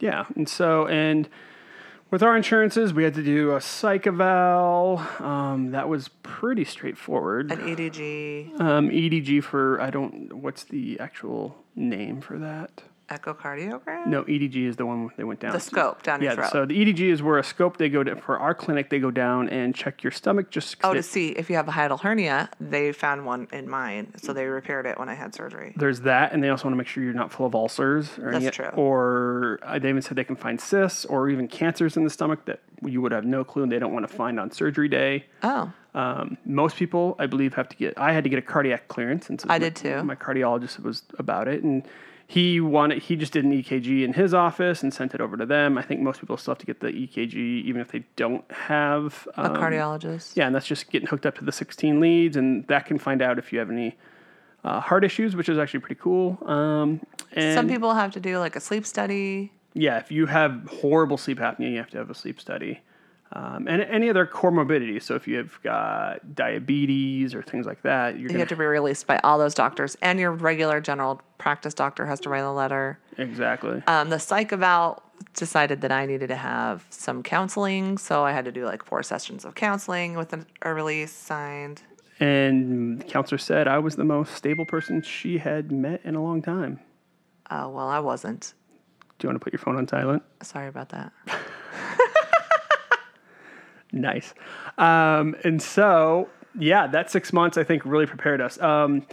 Yeah, 0.00 0.26
and 0.36 0.48
so 0.48 0.86
and 0.86 1.28
with 2.10 2.22
our 2.22 2.36
insurances, 2.36 2.92
we 2.94 3.04
had 3.04 3.14
to 3.14 3.22
do 3.22 3.54
a 3.54 3.60
psych 3.60 4.06
eval. 4.06 4.98
Um, 5.18 5.70
that 5.72 5.88
was 5.88 6.08
pretty 6.22 6.64
straightforward. 6.64 7.50
An 7.52 7.58
EDG, 7.60 8.60
Um, 8.60 8.90
EDG 8.90 9.42
for 9.44 9.80
I 9.80 9.90
don't 9.90 10.32
what's 10.32 10.64
the 10.64 10.98
actual 11.00 11.56
name 11.74 12.20
for 12.20 12.38
that? 12.38 12.82
Echocardiogram. 13.08 14.06
No, 14.06 14.24
EDG 14.24 14.66
is 14.66 14.76
the 14.76 14.86
one 14.86 15.10
they 15.16 15.24
went 15.24 15.40
down. 15.40 15.52
The 15.52 15.60
scope 15.60 16.02
down 16.02 16.20
your 16.22 16.32
yeah, 16.32 16.34
throat. 16.36 16.50
so 16.52 16.66
the 16.66 16.74
EDG 16.84 17.00
is 17.00 17.22
where 17.22 17.38
a 17.38 17.44
scope 17.44 17.76
they 17.76 17.88
go 17.88 18.02
to 18.04 18.16
for 18.16 18.38
our 18.38 18.54
clinic. 18.54 18.90
They 18.90 18.98
go 18.98 19.10
down 19.10 19.48
and 19.48 19.74
check 19.74 20.02
your 20.02 20.10
stomach 20.10 20.50
just. 20.50 20.76
Oh, 20.84 20.94
to 20.94 21.02
see 21.02 21.28
if 21.30 21.48
you 21.50 21.56
have 21.56 21.68
a 21.68 21.72
hiatal 21.72 22.00
hernia, 22.00 22.50
they 22.60 22.92
found 22.92 23.24
one 23.26 23.48
in 23.52 23.68
mine, 23.68 24.12
so 24.16 24.32
they 24.32 24.46
repaired 24.46 24.86
it 24.86 24.98
when 24.98 25.08
I 25.08 25.14
had 25.14 25.34
surgery. 25.34 25.72
there's 25.76 26.00
that, 26.02 26.32
and 26.32 26.42
they 26.42 26.48
also 26.48 26.64
want 26.64 26.72
to 26.74 26.78
make 26.78 26.86
sure 26.86 27.02
you're 27.02 27.12
not 27.14 27.32
full 27.32 27.46
of 27.46 27.54
ulcers. 27.54 28.18
Or 28.18 28.32
That's 28.32 28.44
any, 28.44 28.50
true. 28.50 28.68
Or 28.68 29.58
uh, 29.62 29.78
they 29.78 29.88
even 29.88 30.02
said 30.02 30.16
they 30.16 30.24
can 30.24 30.36
find 30.36 30.60
cysts 30.60 31.04
or 31.04 31.28
even 31.30 31.48
cancers 31.48 31.96
in 31.96 32.04
the 32.04 32.10
stomach 32.10 32.44
that 32.46 32.60
you 32.84 33.00
would 33.02 33.12
have 33.12 33.24
no 33.24 33.44
clue, 33.44 33.62
and 33.62 33.72
they 33.72 33.78
don't 33.78 33.92
want 33.92 34.08
to 34.08 34.14
find 34.14 34.38
on 34.38 34.50
surgery 34.50 34.88
day. 34.88 35.24
Oh, 35.42 35.72
Um, 35.94 36.36
most 36.44 36.76
people, 36.76 37.16
I 37.18 37.26
believe, 37.26 37.54
have 37.54 37.68
to 37.70 37.76
get. 37.76 37.94
I 37.98 38.12
had 38.12 38.22
to 38.24 38.30
get 38.30 38.38
a 38.38 38.42
cardiac 38.42 38.88
clearance, 38.88 39.26
since 39.26 39.44
I 39.44 39.48
my- 39.48 39.58
did 39.58 39.74
too. 39.76 40.02
My 40.04 40.14
cardiologist 40.14 40.80
was 40.82 41.02
about 41.18 41.48
it, 41.48 41.62
and 41.64 41.82
he 42.30 42.60
wanted. 42.60 43.02
He 43.04 43.16
just 43.16 43.32
did 43.32 43.46
an 43.46 43.52
EKG 43.52 44.04
in 44.04 44.12
his 44.12 44.34
office 44.34 44.82
and 44.82 44.92
sent 44.92 45.14
it 45.14 45.20
over 45.22 45.38
to 45.38 45.46
them. 45.46 45.78
I 45.78 45.82
think 45.82 46.02
most 46.02 46.20
people 46.20 46.36
still 46.36 46.52
have 46.52 46.58
to 46.58 46.66
get 46.66 46.80
the 46.80 46.88
EKG, 46.88 47.34
even 47.34 47.80
if 47.80 47.90
they 47.90 48.04
don't 48.16 48.44
have 48.52 49.26
a 49.38 49.46
um, 49.46 49.56
cardiologist. 49.56 50.36
Yeah, 50.36 50.46
and 50.46 50.54
that's 50.54 50.66
just 50.66 50.90
getting 50.90 51.08
hooked 51.08 51.24
up 51.24 51.38
to 51.38 51.44
the 51.44 51.52
16 51.52 51.98
leads, 52.00 52.36
and 52.36 52.66
that 52.66 52.84
can 52.84 52.98
find 52.98 53.22
out 53.22 53.38
if 53.38 53.50
you 53.50 53.58
have 53.58 53.70
any 53.70 53.96
uh, 54.62 54.78
heart 54.78 55.04
issues, 55.04 55.34
which 55.36 55.48
is 55.48 55.56
actually 55.56 55.80
pretty 55.80 55.98
cool. 56.02 56.36
Um, 56.44 57.00
and 57.32 57.54
Some 57.54 57.66
people 57.66 57.94
have 57.94 58.12
to 58.12 58.20
do 58.20 58.38
like 58.38 58.56
a 58.56 58.60
sleep 58.60 58.84
study. 58.84 59.50
yeah, 59.72 59.96
if 59.98 60.12
you 60.12 60.26
have 60.26 60.68
horrible 60.68 61.16
sleep 61.16 61.38
apnea, 61.38 61.70
you 61.70 61.78
have 61.78 61.90
to 61.90 61.96
have 61.96 62.10
a 62.10 62.14
sleep 62.14 62.38
study. 62.38 62.82
Um, 63.32 63.68
and 63.68 63.82
any 63.82 64.08
other 64.08 64.26
comorbidity. 64.26 65.02
So 65.02 65.14
if 65.14 65.28
you 65.28 65.36
have 65.36 65.60
got 65.62 66.34
diabetes 66.34 67.34
or 67.34 67.42
things 67.42 67.66
like 67.66 67.82
that, 67.82 68.18
you're 68.18 68.30
You 68.32 68.38
have 68.38 68.48
to 68.48 68.56
be 68.56 68.64
released 68.64 69.06
by 69.06 69.18
all 69.22 69.38
those 69.38 69.54
doctors, 69.54 69.96
and 70.00 70.18
your 70.18 70.32
regular 70.32 70.80
general 70.80 71.20
practice 71.36 71.74
doctor 71.74 72.06
has 72.06 72.20
to 72.20 72.30
write 72.30 72.40
a 72.40 72.50
letter. 72.52 72.98
exactly. 73.18 73.82
Um, 73.86 74.08
the 74.08 74.18
psych 74.18 74.52
eval 74.52 75.02
decided 75.34 75.82
that 75.82 75.92
I 75.92 76.06
needed 76.06 76.28
to 76.28 76.36
have 76.36 76.86
some 76.88 77.22
counseling, 77.22 77.98
so 77.98 78.24
I 78.24 78.32
had 78.32 78.46
to 78.46 78.52
do 78.52 78.64
like 78.64 78.82
four 78.82 79.02
sessions 79.02 79.44
of 79.44 79.54
counseling 79.54 80.16
with 80.16 80.32
an, 80.32 80.46
a 80.62 80.72
release 80.72 81.12
signed. 81.12 81.82
and 82.20 83.00
the 83.00 83.04
counselor 83.04 83.38
said 83.38 83.68
I 83.68 83.78
was 83.78 83.96
the 83.96 84.04
most 84.04 84.34
stable 84.34 84.64
person 84.64 85.02
she 85.02 85.36
had 85.38 85.70
met 85.70 86.00
in 86.02 86.14
a 86.14 86.22
long 86.22 86.40
time. 86.40 86.80
Uh, 87.50 87.68
well, 87.70 87.88
I 87.88 87.98
wasn't. 88.00 88.54
Do 89.18 89.26
you 89.26 89.28
want 89.30 89.40
to 89.40 89.44
put 89.44 89.52
your 89.52 89.60
phone 89.60 89.76
on 89.76 89.86
silent? 89.86 90.22
Sorry 90.42 90.68
about 90.68 90.88
that. 90.90 91.12
Nice. 93.92 94.34
Um, 94.76 95.36
and 95.44 95.62
so, 95.62 96.28
yeah, 96.58 96.86
that 96.88 97.10
six 97.10 97.32
months 97.32 97.56
I 97.56 97.64
think 97.64 97.84
really 97.84 98.06
prepared 98.06 98.40
us. 98.40 98.60
Um, 98.60 99.06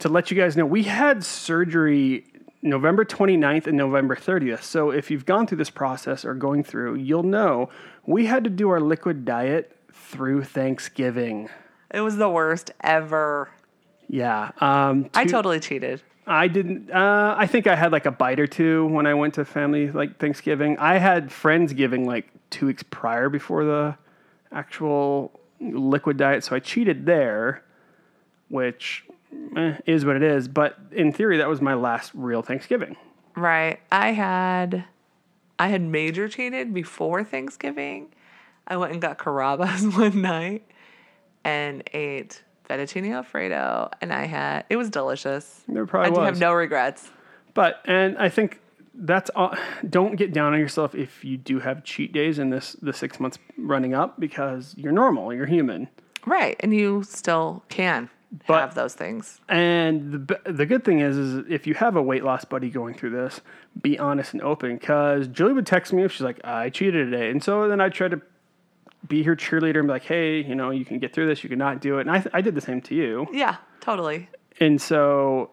to 0.00 0.08
let 0.08 0.30
you 0.30 0.36
guys 0.36 0.56
know, 0.56 0.66
we 0.66 0.84
had 0.84 1.24
surgery 1.24 2.24
November 2.62 3.04
29th 3.04 3.66
and 3.66 3.76
November 3.76 4.16
30th. 4.16 4.62
So 4.62 4.90
if 4.90 5.10
you've 5.10 5.26
gone 5.26 5.46
through 5.46 5.58
this 5.58 5.70
process 5.70 6.24
or 6.24 6.34
going 6.34 6.64
through, 6.64 6.96
you'll 6.96 7.22
know 7.22 7.70
we 8.06 8.26
had 8.26 8.44
to 8.44 8.50
do 8.50 8.70
our 8.70 8.80
liquid 8.80 9.24
diet 9.24 9.74
through 9.92 10.44
Thanksgiving. 10.44 11.48
It 11.90 12.00
was 12.00 12.16
the 12.16 12.28
worst 12.28 12.70
ever. 12.82 13.50
Yeah. 14.08 14.50
Um, 14.60 15.10
I 15.14 15.24
totally 15.24 15.60
cheated. 15.60 16.02
I 16.26 16.48
didn't. 16.48 16.90
Uh, 16.90 17.34
I 17.38 17.46
think 17.46 17.66
I 17.66 17.74
had 17.74 17.90
like 17.90 18.04
a 18.04 18.10
bite 18.10 18.38
or 18.38 18.46
two 18.46 18.86
when 18.86 19.06
I 19.06 19.14
went 19.14 19.34
to 19.34 19.44
family 19.44 19.90
like 19.90 20.18
Thanksgiving. 20.18 20.78
I 20.78 20.98
had 20.98 21.32
friends 21.32 21.72
giving 21.72 22.04
like 22.04 22.28
two 22.50 22.66
weeks 22.66 22.82
prior 22.82 23.30
before 23.30 23.64
the 23.64 23.96
actual 24.52 25.38
liquid 25.60 26.16
diet, 26.16 26.44
so 26.44 26.54
I 26.54 26.60
cheated 26.60 27.06
there, 27.06 27.64
which 28.48 29.04
eh, 29.56 29.76
is 29.86 30.04
what 30.04 30.16
it 30.16 30.22
is. 30.22 30.48
But 30.48 30.78
in 30.92 31.12
theory, 31.12 31.38
that 31.38 31.48
was 31.48 31.60
my 31.60 31.74
last 31.74 32.12
real 32.14 32.42
Thanksgiving. 32.42 32.96
Right. 33.36 33.80
I 33.92 34.12
had 34.12 34.84
I 35.58 35.68
had 35.68 35.82
major 35.82 36.28
cheated 36.28 36.72
before 36.72 37.24
Thanksgiving. 37.24 38.08
I 38.66 38.76
went 38.76 38.92
and 38.92 39.00
got 39.00 39.18
Carrabba's 39.18 39.86
one 39.96 40.20
night 40.22 40.64
and 41.44 41.88
ate 41.92 42.42
fettuccine 42.68 43.10
alfredo 43.14 43.90
and 44.02 44.12
I 44.12 44.26
had 44.26 44.64
it 44.68 44.76
was 44.76 44.90
delicious. 44.90 45.62
There 45.68 45.84
I 45.84 45.86
probably 45.86 46.10
do 46.10 46.20
was. 46.20 46.28
have 46.28 46.40
no 46.40 46.52
regrets. 46.52 47.10
But 47.54 47.82
and 47.86 48.18
I 48.18 48.28
think 48.28 48.60
that's 48.98 49.30
all. 49.30 49.54
Don't 49.88 50.16
get 50.16 50.32
down 50.32 50.52
on 50.54 50.58
yourself 50.58 50.94
if 50.94 51.24
you 51.24 51.36
do 51.36 51.60
have 51.60 51.84
cheat 51.84 52.12
days 52.12 52.38
in 52.38 52.50
this 52.50 52.76
the 52.82 52.92
six 52.92 53.20
months 53.20 53.38
running 53.56 53.94
up 53.94 54.18
because 54.20 54.74
you're 54.76 54.92
normal. 54.92 55.32
You're 55.32 55.46
human. 55.46 55.88
Right. 56.26 56.56
And 56.60 56.74
you 56.74 57.02
still 57.04 57.64
can. 57.68 58.10
But- 58.46 58.60
have 58.60 58.74
those 58.74 58.92
things. 58.94 59.40
And 59.48 60.12
the 60.28 60.40
the 60.44 60.66
good 60.66 60.84
thing 60.84 61.00
is, 61.00 61.16
is 61.16 61.46
if 61.48 61.66
you 61.66 61.74
have 61.74 61.96
a 61.96 62.02
weight 62.02 62.24
loss 62.24 62.44
buddy 62.44 62.68
going 62.68 62.94
through 62.94 63.10
this, 63.10 63.40
be 63.80 63.98
honest 63.98 64.34
and 64.34 64.42
open. 64.42 64.76
Because 64.76 65.28
Julie 65.28 65.54
would 65.54 65.66
text 65.66 65.92
me 65.94 66.02
if 66.04 66.12
she's 66.12 66.20
like, 66.22 66.40
"I 66.44 66.68
cheated 66.68 67.10
today," 67.10 67.30
and 67.30 67.42
so 67.42 67.68
then 67.68 67.80
I 67.80 67.88
try 67.88 68.08
to 68.08 68.20
be 69.06 69.22
her 69.22 69.34
cheerleader 69.34 69.78
and 69.78 69.86
be 69.88 69.92
like, 69.92 70.04
"Hey, 70.04 70.42
you 70.42 70.54
know, 70.54 70.70
you 70.70 70.84
can 70.84 70.98
get 70.98 71.14
through 71.14 71.26
this. 71.26 71.42
You 71.42 71.48
can 71.48 71.58
not 71.58 71.80
do 71.80 71.98
it." 71.98 72.06
And 72.06 72.10
I 72.10 72.22
I 72.34 72.42
did 72.42 72.54
the 72.54 72.60
same 72.60 72.82
to 72.82 72.94
you. 72.94 73.26
Yeah, 73.32 73.56
totally. 73.80 74.28
And 74.60 74.78
so, 74.78 75.50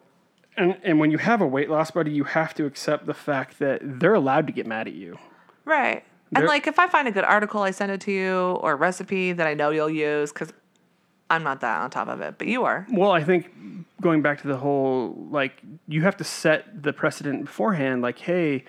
and 0.56 0.76
and 0.82 0.98
when 0.98 1.10
you 1.10 1.18
have 1.18 1.40
a 1.40 1.46
weight 1.46 1.70
loss 1.70 1.90
buddy, 1.90 2.10
you 2.10 2.24
have 2.24 2.54
to 2.54 2.66
accept 2.66 3.06
the 3.06 3.14
fact 3.14 3.58
that 3.58 3.80
they're 3.82 4.14
allowed 4.14 4.46
to 4.46 4.52
get 4.52 4.66
mad 4.66 4.86
at 4.86 4.94
you. 4.94 5.18
Right. 5.64 6.04
And 6.34 6.46
like 6.46 6.66
if 6.66 6.78
I 6.78 6.88
find 6.88 7.06
a 7.06 7.12
good 7.12 7.24
article, 7.24 7.62
I 7.62 7.70
send 7.70 7.92
it 7.92 8.00
to 8.02 8.12
you 8.12 8.36
or 8.36 8.72
a 8.72 8.74
recipe 8.76 9.32
that 9.32 9.46
I 9.46 9.54
know 9.54 9.70
you'll 9.70 9.90
use 9.90 10.32
because 10.32 10.52
I'm 11.30 11.42
not 11.42 11.60
that 11.60 11.80
on 11.80 11.90
top 11.90 12.08
of 12.08 12.20
it, 12.20 12.36
but 12.38 12.46
you 12.48 12.64
are. 12.64 12.86
Well, 12.90 13.12
I 13.12 13.22
think 13.22 13.52
going 14.00 14.22
back 14.22 14.42
to 14.42 14.48
the 14.48 14.56
whole 14.56 15.26
like 15.30 15.62
you 15.88 16.02
have 16.02 16.16
to 16.18 16.24
set 16.24 16.82
the 16.82 16.92
precedent 16.92 17.46
beforehand. 17.46 18.02
Like, 18.02 18.18
hey, 18.18 18.64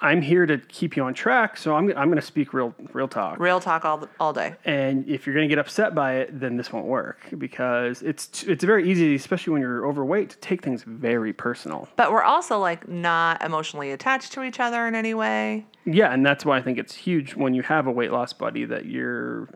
I'm 0.00 0.22
here 0.22 0.46
to 0.46 0.58
keep 0.58 0.96
you 0.96 1.02
on 1.04 1.14
track, 1.14 1.56
so 1.56 1.74
I'm 1.74 1.88
I'm 1.96 2.08
going 2.08 2.16
to 2.16 2.22
speak 2.22 2.54
real 2.54 2.74
real 2.92 3.08
talk. 3.08 3.38
Real 3.38 3.60
talk 3.60 3.84
all 3.84 4.08
all 4.20 4.32
day. 4.32 4.54
And 4.64 5.08
if 5.08 5.26
you're 5.26 5.34
going 5.34 5.48
to 5.48 5.54
get 5.54 5.58
upset 5.58 5.94
by 5.94 6.16
it, 6.16 6.38
then 6.38 6.56
this 6.56 6.72
won't 6.72 6.86
work 6.86 7.26
because 7.36 8.02
it's 8.02 8.44
it's 8.44 8.64
very 8.64 8.88
easy, 8.88 9.14
especially 9.14 9.52
when 9.52 9.62
you're 9.62 9.86
overweight, 9.86 10.30
to 10.30 10.36
take 10.38 10.62
things 10.62 10.82
very 10.84 11.32
personal. 11.32 11.88
But 11.96 12.12
we're 12.12 12.22
also 12.22 12.58
like 12.58 12.88
not 12.88 13.42
emotionally 13.42 13.90
attached 13.90 14.32
to 14.32 14.42
each 14.42 14.60
other 14.60 14.86
in 14.86 14.94
any 14.94 15.14
way. 15.14 15.66
Yeah, 15.84 16.12
and 16.12 16.24
that's 16.24 16.44
why 16.44 16.58
I 16.58 16.62
think 16.62 16.78
it's 16.78 16.94
huge 16.94 17.34
when 17.34 17.54
you 17.54 17.62
have 17.62 17.86
a 17.86 17.90
weight 17.90 18.12
loss 18.12 18.32
buddy 18.32 18.64
that 18.66 18.86
you're 18.86 19.48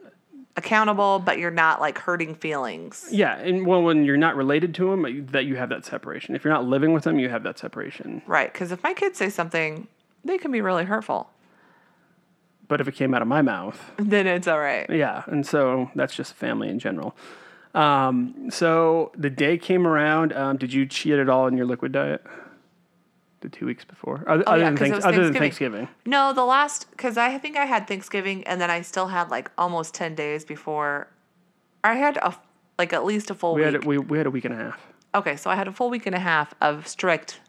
Accountable, 0.55 1.19
but 1.19 1.39
you're 1.39 1.51
not 1.51 1.81
like 1.81 1.97
hurting 1.97 2.35
feelings. 2.35 3.09
yeah, 3.11 3.39
and 3.39 3.67
well 3.67 3.83
when 3.83 4.05
you're 4.05 4.19
not 4.19 4.37
related 4.37 4.75
to 4.75 4.91
them, 4.91 5.27
that 5.31 5.47
you 5.47 5.57
have 5.57 5.71
that 5.71 5.87
separation. 5.87 6.37
If 6.37 6.45
you're 6.45 6.53
not 6.53 6.67
living 6.67 6.93
with 6.93 7.05
them, 7.05 7.19
you 7.19 7.31
have 7.31 7.43
that 7.45 7.59
separation. 7.59 8.21
Right. 8.27 8.53
Because 8.53 8.71
if 8.71 8.83
my 8.83 8.93
kids 8.93 9.17
say 9.17 9.31
something, 9.31 9.89
they 10.25 10.39
can 10.39 10.51
be 10.53 10.61
really 10.61 10.85
hurtful. 10.85 11.31
But 12.69 12.81
if 12.81 12.89
it 12.89 12.93
came 12.95 13.13
out 13.15 13.23
of 13.23 13.29
my 13.29 13.43
mouth, 13.43 13.79
Then 13.99 14.27
it's 14.27 14.49
all 14.49 14.59
right. 14.61 14.89
Yeah, 14.89 15.25
and 15.27 15.47
so 15.47 15.91
that's 15.95 16.15
just 16.15 16.35
family 16.35 16.69
in 16.69 16.79
general. 16.79 17.15
Um, 17.75 18.49
so 18.51 19.13
the 19.17 19.31
day 19.31 19.57
came 19.59 19.87
around. 19.87 20.33
Um, 20.33 20.57
did 20.57 20.73
you 20.73 20.87
cheat 20.87 21.15
at 21.15 21.29
all 21.29 21.47
in 21.47 21.57
your 21.57 21.67
liquid 21.67 21.93
diet? 21.93 22.23
The 23.41 23.49
two 23.49 23.67
weeks 23.67 23.85
before, 23.85 24.23
other, 24.29 24.45
Oh, 24.47 24.53
other 24.53 24.59
yeah, 24.63 24.69
than 24.71 24.77
thanks, 24.77 25.05
other 25.05 25.25
than 25.25 25.35
Thanksgiving. 25.35 25.87
Thanksgiving. 25.87 25.89
No, 26.07 26.33
the 26.33 26.45
last 26.45 26.89
because 26.93 27.17
I 27.19 27.39
think 27.39 27.57
I 27.57 27.65
had 27.65 27.89
Thanksgiving 27.89 28.45
and 28.47 28.61
then 28.61 28.71
I 28.71 28.83
still 28.83 29.09
had 29.09 29.31
like 29.31 29.51
almost 29.59 29.95
ten 29.95 30.15
days 30.15 30.45
before. 30.45 31.09
I 31.83 31.95
had 31.95 32.19
a 32.19 32.37
like 32.79 32.93
at 32.93 33.05
least 33.05 33.31
a 33.33 33.35
full 33.35 33.55
We 33.57 33.63
week. 33.63 33.73
had 33.73 33.83
a, 33.83 33.87
we, 33.87 33.99
we 33.99 34.17
had 34.19 34.29
a 34.29 34.31
week 34.31 34.45
and 34.45 34.55
a 34.55 34.57
half. 34.59 34.81
okay, 35.15 35.35
so 35.35 35.51
I 35.51 35.57
had 35.57 35.67
a 35.67 35.73
full 35.73 35.91
week 35.91 36.07
and 36.07 36.15
a 36.15 36.21
half 36.21 36.55
of 36.61 36.87
strict 36.87 37.41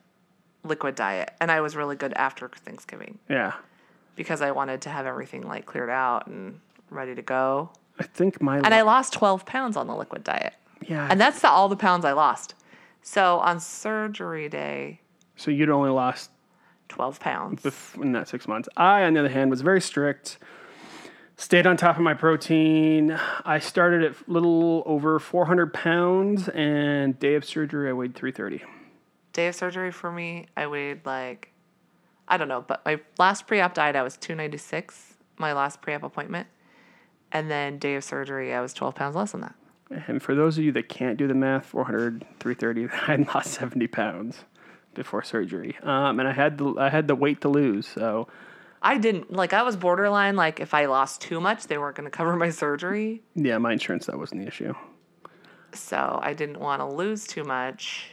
liquid 0.64 0.96
diet, 0.96 1.32
and 1.42 1.52
I 1.52 1.62
was 1.62 1.76
really 1.76 1.96
good 1.96 2.14
after 2.14 2.50
Thanksgiving 2.50 3.20
Yeah, 3.30 3.54
because 4.16 4.42
I 4.42 4.52
wanted 4.52 4.82
to 4.82 4.90
have 4.90 5.06
everything 5.06 5.44
like 5.48 5.66
cleared 5.66 5.90
out 5.90 6.28
and 6.28 6.60
ready 6.90 7.16
to 7.16 7.22
go. 7.22 7.72
I 8.00 8.04
think 8.04 8.42
my 8.42 8.58
And 8.58 8.74
I 8.74 8.82
lost 8.82 9.14
twelve 9.14 9.46
pounds 9.46 9.78
on 9.78 9.88
the 9.88 9.96
liquid 9.96 10.24
diet, 10.24 10.54
yeah. 10.88 11.08
and 11.10 11.20
that's 11.20 11.42
the, 11.42 11.50
all 11.50 11.70
the 11.70 11.76
pounds 11.76 12.06
I 12.06 12.14
lost. 12.14 12.56
So 13.02 13.40
on 13.40 13.60
surgery 13.60 14.50
day, 14.50 15.02
so 15.36 15.52
you'd 15.52 15.70
only 15.70 15.90
lost 15.90 16.32
twelve 16.88 17.20
pounds. 17.20 17.62
bef- 17.62 18.02
in 18.02 18.12
that 18.14 18.28
six 18.28 18.48
months. 18.48 18.70
I, 18.78 19.04
on 19.04 19.14
the 19.14 19.20
other 19.20 19.30
hand, 19.30 19.50
was 19.52 19.62
very 19.62 19.82
strict. 19.82 20.38
Stayed 21.36 21.66
on 21.66 21.76
top 21.78 21.98
of 21.98 22.04
my 22.04 22.14
protein. 22.14 23.20
I 23.44 23.58
started 23.58 24.04
at 24.04 24.12
a 24.12 24.32
little 24.32 24.84
over 24.86 25.20
400 25.20 25.74
pounds, 25.74 26.48
and 26.50 27.18
day 27.18 27.34
of 27.34 27.44
surgery, 27.44 27.90
I 27.90 27.94
weighed 27.94 28.14
330. 28.16 28.64
Day 29.34 29.48
of 29.48 29.56
surgery 29.56 29.92
for 29.92 30.12
me, 30.12 30.46
I 30.56 30.68
weighed 30.68 31.06
like, 31.06 31.52
I 32.28 32.38
don't 32.38 32.48
know, 32.48 32.64
but 32.66 32.86
my 32.86 33.00
last 33.18 33.48
pre 33.48 33.60
op 33.60 33.74
diet, 33.74 33.96
I 33.96 34.04
was 34.04 34.16
296, 34.18 35.16
my 35.38 35.54
last 35.54 35.82
pre 35.82 35.94
op 35.94 36.04
appointment. 36.04 36.48
And 37.32 37.50
then 37.50 37.80
day 37.80 37.96
of 37.96 38.04
surgery, 38.04 38.54
I 38.54 38.62
was 38.62 38.74
12 38.74 38.96
pounds 38.96 39.16
less 39.16 39.32
than 39.32 39.42
that. 39.42 39.56
And 40.08 40.22
for 40.22 40.36
those 40.36 40.58
of 40.58 40.64
you 40.64 40.72
that 40.74 40.88
can't 40.88 41.18
do 41.18 41.28
the 41.28 41.34
math, 41.34 41.66
400, 41.66 42.26
330, 42.40 42.88
I 43.08 43.16
lost 43.34 43.54
70 43.54 43.88
pounds 43.88 44.46
before 44.94 45.24
surgery. 45.24 45.76
Um, 45.82 46.20
and 46.20 46.30
I 46.30 46.32
had 46.32 46.58
the 46.60 46.76
I 46.78 46.90
had 46.90 47.08
the 47.08 47.16
weight 47.16 47.42
to 47.42 47.50
lose. 47.50 47.88
So 47.88 48.28
I 48.82 48.98
didn't, 48.98 49.32
like, 49.32 49.54
I 49.54 49.64
was 49.64 49.78
borderline, 49.78 50.36
like, 50.36 50.60
if 50.60 50.74
I 50.74 50.86
lost 50.86 51.22
too 51.22 51.40
much, 51.40 51.68
they 51.68 51.78
weren't 51.78 51.96
going 51.96 52.06
to 52.12 52.16
cover 52.16 52.36
my 52.36 52.50
surgery. 52.50 53.24
yeah, 53.34 53.58
my 53.58 53.72
insurance 53.72 54.06
that 54.08 54.18
wasn't 54.18 54.42
the 54.42 54.48
issue. 54.48 54.74
So 55.74 56.20
I 56.22 56.34
didn't 56.34 56.60
want 56.60 56.82
to 56.82 56.86
lose 56.86 57.26
too 57.26 57.44
much 57.44 58.10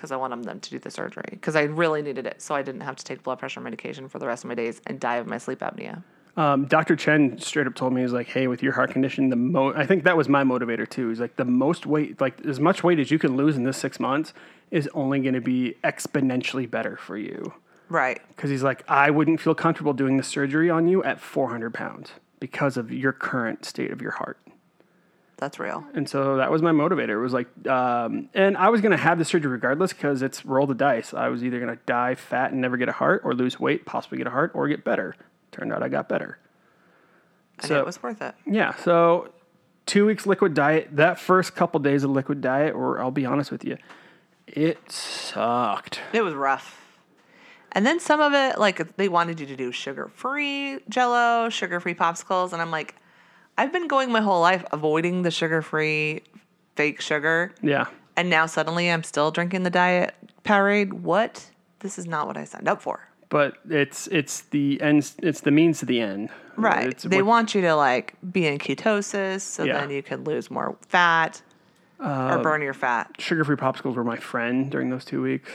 because 0.00 0.12
I 0.12 0.16
wanted 0.16 0.44
them 0.44 0.60
to 0.60 0.70
do 0.70 0.78
the 0.78 0.90
surgery 0.90 1.28
because 1.30 1.56
I 1.56 1.64
really 1.64 2.00
needed 2.00 2.26
it. 2.26 2.40
So 2.40 2.54
I 2.54 2.62
didn't 2.62 2.80
have 2.80 2.96
to 2.96 3.04
take 3.04 3.22
blood 3.22 3.38
pressure 3.38 3.60
medication 3.60 4.08
for 4.08 4.18
the 4.18 4.26
rest 4.26 4.44
of 4.44 4.48
my 4.48 4.54
days 4.54 4.80
and 4.86 4.98
die 4.98 5.16
of 5.16 5.26
my 5.26 5.36
sleep 5.36 5.58
apnea. 5.60 6.02
Um, 6.38 6.64
Dr. 6.64 6.96
Chen 6.96 7.38
straight 7.38 7.66
up 7.66 7.74
told 7.74 7.92
me, 7.92 8.00
he's 8.00 8.12
like, 8.12 8.28
hey, 8.28 8.46
with 8.46 8.62
your 8.62 8.72
heart 8.72 8.92
condition, 8.92 9.28
the 9.28 9.36
mo 9.36 9.74
I 9.74 9.84
think 9.84 10.04
that 10.04 10.16
was 10.16 10.26
my 10.26 10.42
motivator 10.42 10.88
too. 10.88 11.10
He's 11.10 11.20
like, 11.20 11.36
the 11.36 11.44
most 11.44 11.84
weight, 11.84 12.18
like 12.18 12.46
as 12.46 12.58
much 12.58 12.82
weight 12.82 12.98
as 12.98 13.10
you 13.10 13.18
can 13.18 13.36
lose 13.36 13.56
in 13.56 13.64
this 13.64 13.76
six 13.76 14.00
months 14.00 14.32
is 14.70 14.88
only 14.94 15.20
going 15.20 15.34
to 15.34 15.40
be 15.42 15.76
exponentially 15.84 16.70
better 16.70 16.96
for 16.96 17.18
you. 17.18 17.52
Right. 17.90 18.22
Because 18.28 18.48
he's 18.48 18.62
like, 18.62 18.88
I 18.88 19.10
wouldn't 19.10 19.40
feel 19.40 19.54
comfortable 19.54 19.92
doing 19.92 20.16
the 20.16 20.22
surgery 20.22 20.70
on 20.70 20.88
you 20.88 21.04
at 21.04 21.20
400 21.20 21.74
pounds 21.74 22.12
because 22.38 22.78
of 22.78 22.90
your 22.90 23.12
current 23.12 23.66
state 23.66 23.90
of 23.90 24.00
your 24.00 24.12
heart. 24.12 24.38
That's 25.40 25.58
real. 25.58 25.84
And 25.94 26.08
so 26.08 26.36
that 26.36 26.50
was 26.50 26.60
my 26.60 26.70
motivator. 26.70 27.10
It 27.10 27.18
was 27.20 27.32
like, 27.32 27.48
um, 27.66 28.28
and 28.34 28.56
I 28.58 28.68
was 28.68 28.80
going 28.82 28.92
to 28.92 28.98
have 28.98 29.18
the 29.18 29.24
surgery 29.24 29.50
regardless 29.50 29.92
because 29.94 30.20
it's 30.20 30.44
roll 30.44 30.66
the 30.66 30.74
dice. 30.74 31.14
I 31.14 31.28
was 31.28 31.42
either 31.42 31.58
going 31.58 31.74
to 31.74 31.82
die 31.86 32.14
fat 32.14 32.52
and 32.52 32.60
never 32.60 32.76
get 32.76 32.90
a 32.90 32.92
heart 32.92 33.22
or 33.24 33.34
lose 33.34 33.58
weight, 33.58 33.86
possibly 33.86 34.18
get 34.18 34.26
a 34.26 34.30
heart 34.30 34.52
or 34.54 34.68
get 34.68 34.84
better. 34.84 35.16
Turned 35.50 35.72
out 35.72 35.82
I 35.82 35.88
got 35.88 36.08
better. 36.08 36.38
And 37.58 37.68
So- 37.68 37.78
it 37.78 37.86
was 37.86 38.02
worth 38.02 38.20
it. 38.20 38.34
Yeah. 38.46 38.74
So 38.76 39.32
two 39.86 40.04
weeks 40.06 40.26
liquid 40.26 40.52
diet. 40.54 40.88
That 40.92 41.18
first 41.18 41.56
couple 41.56 41.80
days 41.80 42.04
of 42.04 42.10
liquid 42.10 42.40
diet, 42.42 42.74
or 42.74 43.00
I'll 43.00 43.10
be 43.10 43.24
honest 43.24 43.50
with 43.50 43.64
you, 43.64 43.78
it 44.46 44.92
sucked. 44.92 46.00
It 46.12 46.20
was 46.22 46.34
rough. 46.34 46.76
And 47.72 47.86
then 47.86 47.98
some 48.00 48.20
of 48.20 48.34
it, 48.34 48.58
like 48.58 48.96
they 48.96 49.08
wanted 49.08 49.40
you 49.40 49.46
to 49.46 49.56
do 49.56 49.72
sugar 49.72 50.10
free 50.14 50.80
jello, 50.88 51.48
sugar 51.48 51.80
free 51.80 51.94
popsicles. 51.94 52.52
And 52.52 52.60
I'm 52.60 52.70
like, 52.70 52.96
I've 53.60 53.72
been 53.74 53.88
going 53.88 54.10
my 54.10 54.22
whole 54.22 54.40
life 54.40 54.64
avoiding 54.72 55.20
the 55.20 55.30
sugar 55.30 55.60
free 55.60 56.22
fake 56.76 57.02
sugar. 57.02 57.52
Yeah. 57.60 57.88
And 58.16 58.30
now 58.30 58.46
suddenly 58.46 58.90
I'm 58.90 59.02
still 59.02 59.30
drinking 59.30 59.64
the 59.64 59.70
diet 59.70 60.14
Powerade. 60.44 60.94
What? 60.94 61.50
This 61.80 61.98
is 61.98 62.06
not 62.06 62.26
what 62.26 62.38
I 62.38 62.44
signed 62.44 62.68
up 62.68 62.80
for. 62.80 63.06
But 63.28 63.58
it's 63.68 64.06
it's 64.06 64.40
the 64.40 64.80
ends. 64.80 65.14
It's 65.22 65.42
the 65.42 65.50
means 65.50 65.80
to 65.80 65.84
the 65.86 66.00
end. 66.00 66.30
Right. 66.56 66.88
It's 66.88 67.02
they 67.02 67.20
what- 67.20 67.28
want 67.28 67.54
you 67.54 67.60
to 67.60 67.74
like 67.74 68.14
be 68.32 68.46
in 68.46 68.56
ketosis 68.56 69.42
so 69.42 69.64
Yeah. 69.64 69.74
then 69.78 69.90
you 69.90 70.02
can 70.02 70.24
lose 70.24 70.50
more 70.50 70.74
fat 70.88 71.42
or 71.98 72.06
uh, 72.06 72.42
burn 72.42 72.62
your 72.62 72.72
fat. 72.72 73.10
sugar-free 73.18 73.56
popsicles 73.56 73.94
were 73.94 74.04
my 74.04 74.16
friend 74.16 74.70
during 74.70 74.88
those 74.88 75.04
two 75.04 75.20
weeks. 75.20 75.50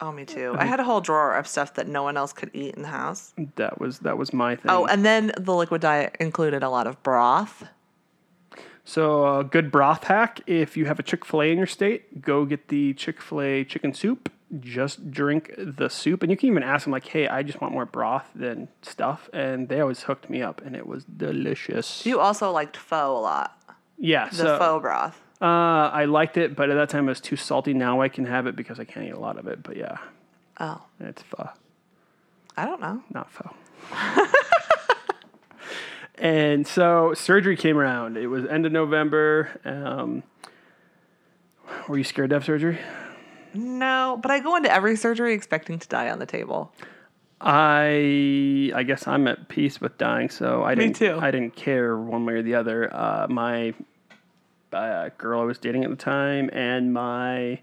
Oh, 0.00 0.12
me 0.12 0.24
too. 0.24 0.52
I 0.54 0.58
mm-hmm. 0.58 0.68
had 0.68 0.80
a 0.80 0.84
whole 0.84 1.00
drawer 1.00 1.34
of 1.34 1.48
stuff 1.48 1.74
that 1.74 1.88
no 1.88 2.02
one 2.02 2.16
else 2.16 2.32
could 2.32 2.50
eat 2.54 2.74
in 2.74 2.82
the 2.82 2.88
house. 2.88 3.34
That 3.56 3.80
was 3.80 4.00
that 4.00 4.16
was 4.16 4.32
my 4.32 4.54
thing. 4.54 4.70
Oh, 4.70 4.86
and 4.86 5.04
then 5.04 5.32
the 5.36 5.54
liquid 5.54 5.80
diet 5.80 6.16
included 6.20 6.62
a 6.62 6.70
lot 6.70 6.86
of 6.86 7.02
broth. 7.02 7.64
So, 8.84 9.40
a 9.40 9.44
good 9.44 9.70
broth 9.70 10.04
hack 10.04 10.40
if 10.46 10.76
you 10.76 10.86
have 10.86 10.98
a 10.98 11.02
Chick 11.02 11.24
fil 11.24 11.42
A 11.42 11.52
in 11.52 11.58
your 11.58 11.66
state, 11.66 12.22
go 12.22 12.46
get 12.46 12.68
the 12.68 12.94
Chick 12.94 13.20
fil 13.20 13.42
A 13.42 13.64
chicken 13.64 13.92
soup. 13.92 14.32
Just 14.60 15.10
drink 15.10 15.52
the 15.58 15.90
soup. 15.90 16.22
And 16.22 16.30
you 16.30 16.36
can 16.38 16.48
even 16.48 16.62
ask 16.62 16.84
them, 16.84 16.92
like, 16.92 17.06
hey, 17.06 17.28
I 17.28 17.42
just 17.42 17.60
want 17.60 17.74
more 17.74 17.84
broth 17.84 18.30
than 18.34 18.68
stuff. 18.80 19.28
And 19.34 19.68
they 19.68 19.80
always 19.80 20.04
hooked 20.04 20.30
me 20.30 20.40
up, 20.40 20.62
and 20.64 20.74
it 20.74 20.86
was 20.86 21.04
delicious. 21.04 22.06
You 22.06 22.18
also 22.18 22.50
liked 22.50 22.78
pho 22.78 23.14
a 23.14 23.20
lot. 23.20 23.76
yeah, 23.98 24.30
The 24.30 24.36
so 24.36 24.58
pho 24.58 24.80
broth. 24.80 25.20
Uh, 25.40 25.44
I 25.92 26.04
liked 26.06 26.36
it, 26.36 26.56
but 26.56 26.70
at 26.70 26.74
that 26.74 26.88
time 26.88 27.06
it 27.06 27.10
was 27.12 27.20
too 27.20 27.36
salty. 27.36 27.72
Now 27.74 28.00
I 28.00 28.08
can 28.08 28.24
have 28.26 28.46
it 28.46 28.56
because 28.56 28.78
I 28.80 28.84
can't 28.84 29.06
eat 29.06 29.10
a 29.12 29.18
lot 29.20 29.38
of 29.38 29.46
it. 29.46 29.62
But 29.62 29.76
yeah, 29.76 29.98
Oh, 30.60 30.82
it's 31.00 31.22
pho, 31.22 31.48
I 32.56 32.64
don't 32.64 32.80
know. 32.80 33.02
not 33.10 33.30
pho. 33.30 33.50
and 36.16 36.66
so 36.66 37.14
surgery 37.14 37.56
came 37.56 37.76
around. 37.78 38.16
It 38.16 38.26
was 38.26 38.44
end 38.46 38.66
of 38.66 38.72
November. 38.72 39.48
Um, 39.64 40.22
were 41.88 41.98
you 41.98 42.04
scared 42.04 42.30
to 42.30 42.36
have 42.36 42.44
surgery? 42.44 42.78
No, 43.54 44.18
but 44.20 44.30
I 44.30 44.40
go 44.40 44.56
into 44.56 44.72
every 44.72 44.96
surgery 44.96 45.32
expecting 45.34 45.78
to 45.78 45.88
die 45.88 46.10
on 46.10 46.18
the 46.18 46.26
table. 46.26 46.72
I 47.40 48.72
I 48.74 48.82
guess 48.82 49.06
I'm 49.06 49.28
at 49.28 49.48
peace 49.48 49.80
with 49.80 49.96
dying, 49.96 50.28
so 50.28 50.64
I 50.64 50.74
Me 50.74 50.86
didn't 50.86 50.96
too. 50.96 51.18
I 51.20 51.30
didn't 51.30 51.54
care 51.54 51.96
one 51.96 52.26
way 52.26 52.34
or 52.34 52.42
the 52.42 52.56
other. 52.56 52.92
Uh, 52.94 53.26
my 53.28 53.74
uh, 54.72 55.10
girl 55.18 55.40
I 55.40 55.44
was 55.44 55.58
dating 55.58 55.84
at 55.84 55.90
the 55.90 55.96
time 55.96 56.50
and 56.52 56.92
my 56.92 57.60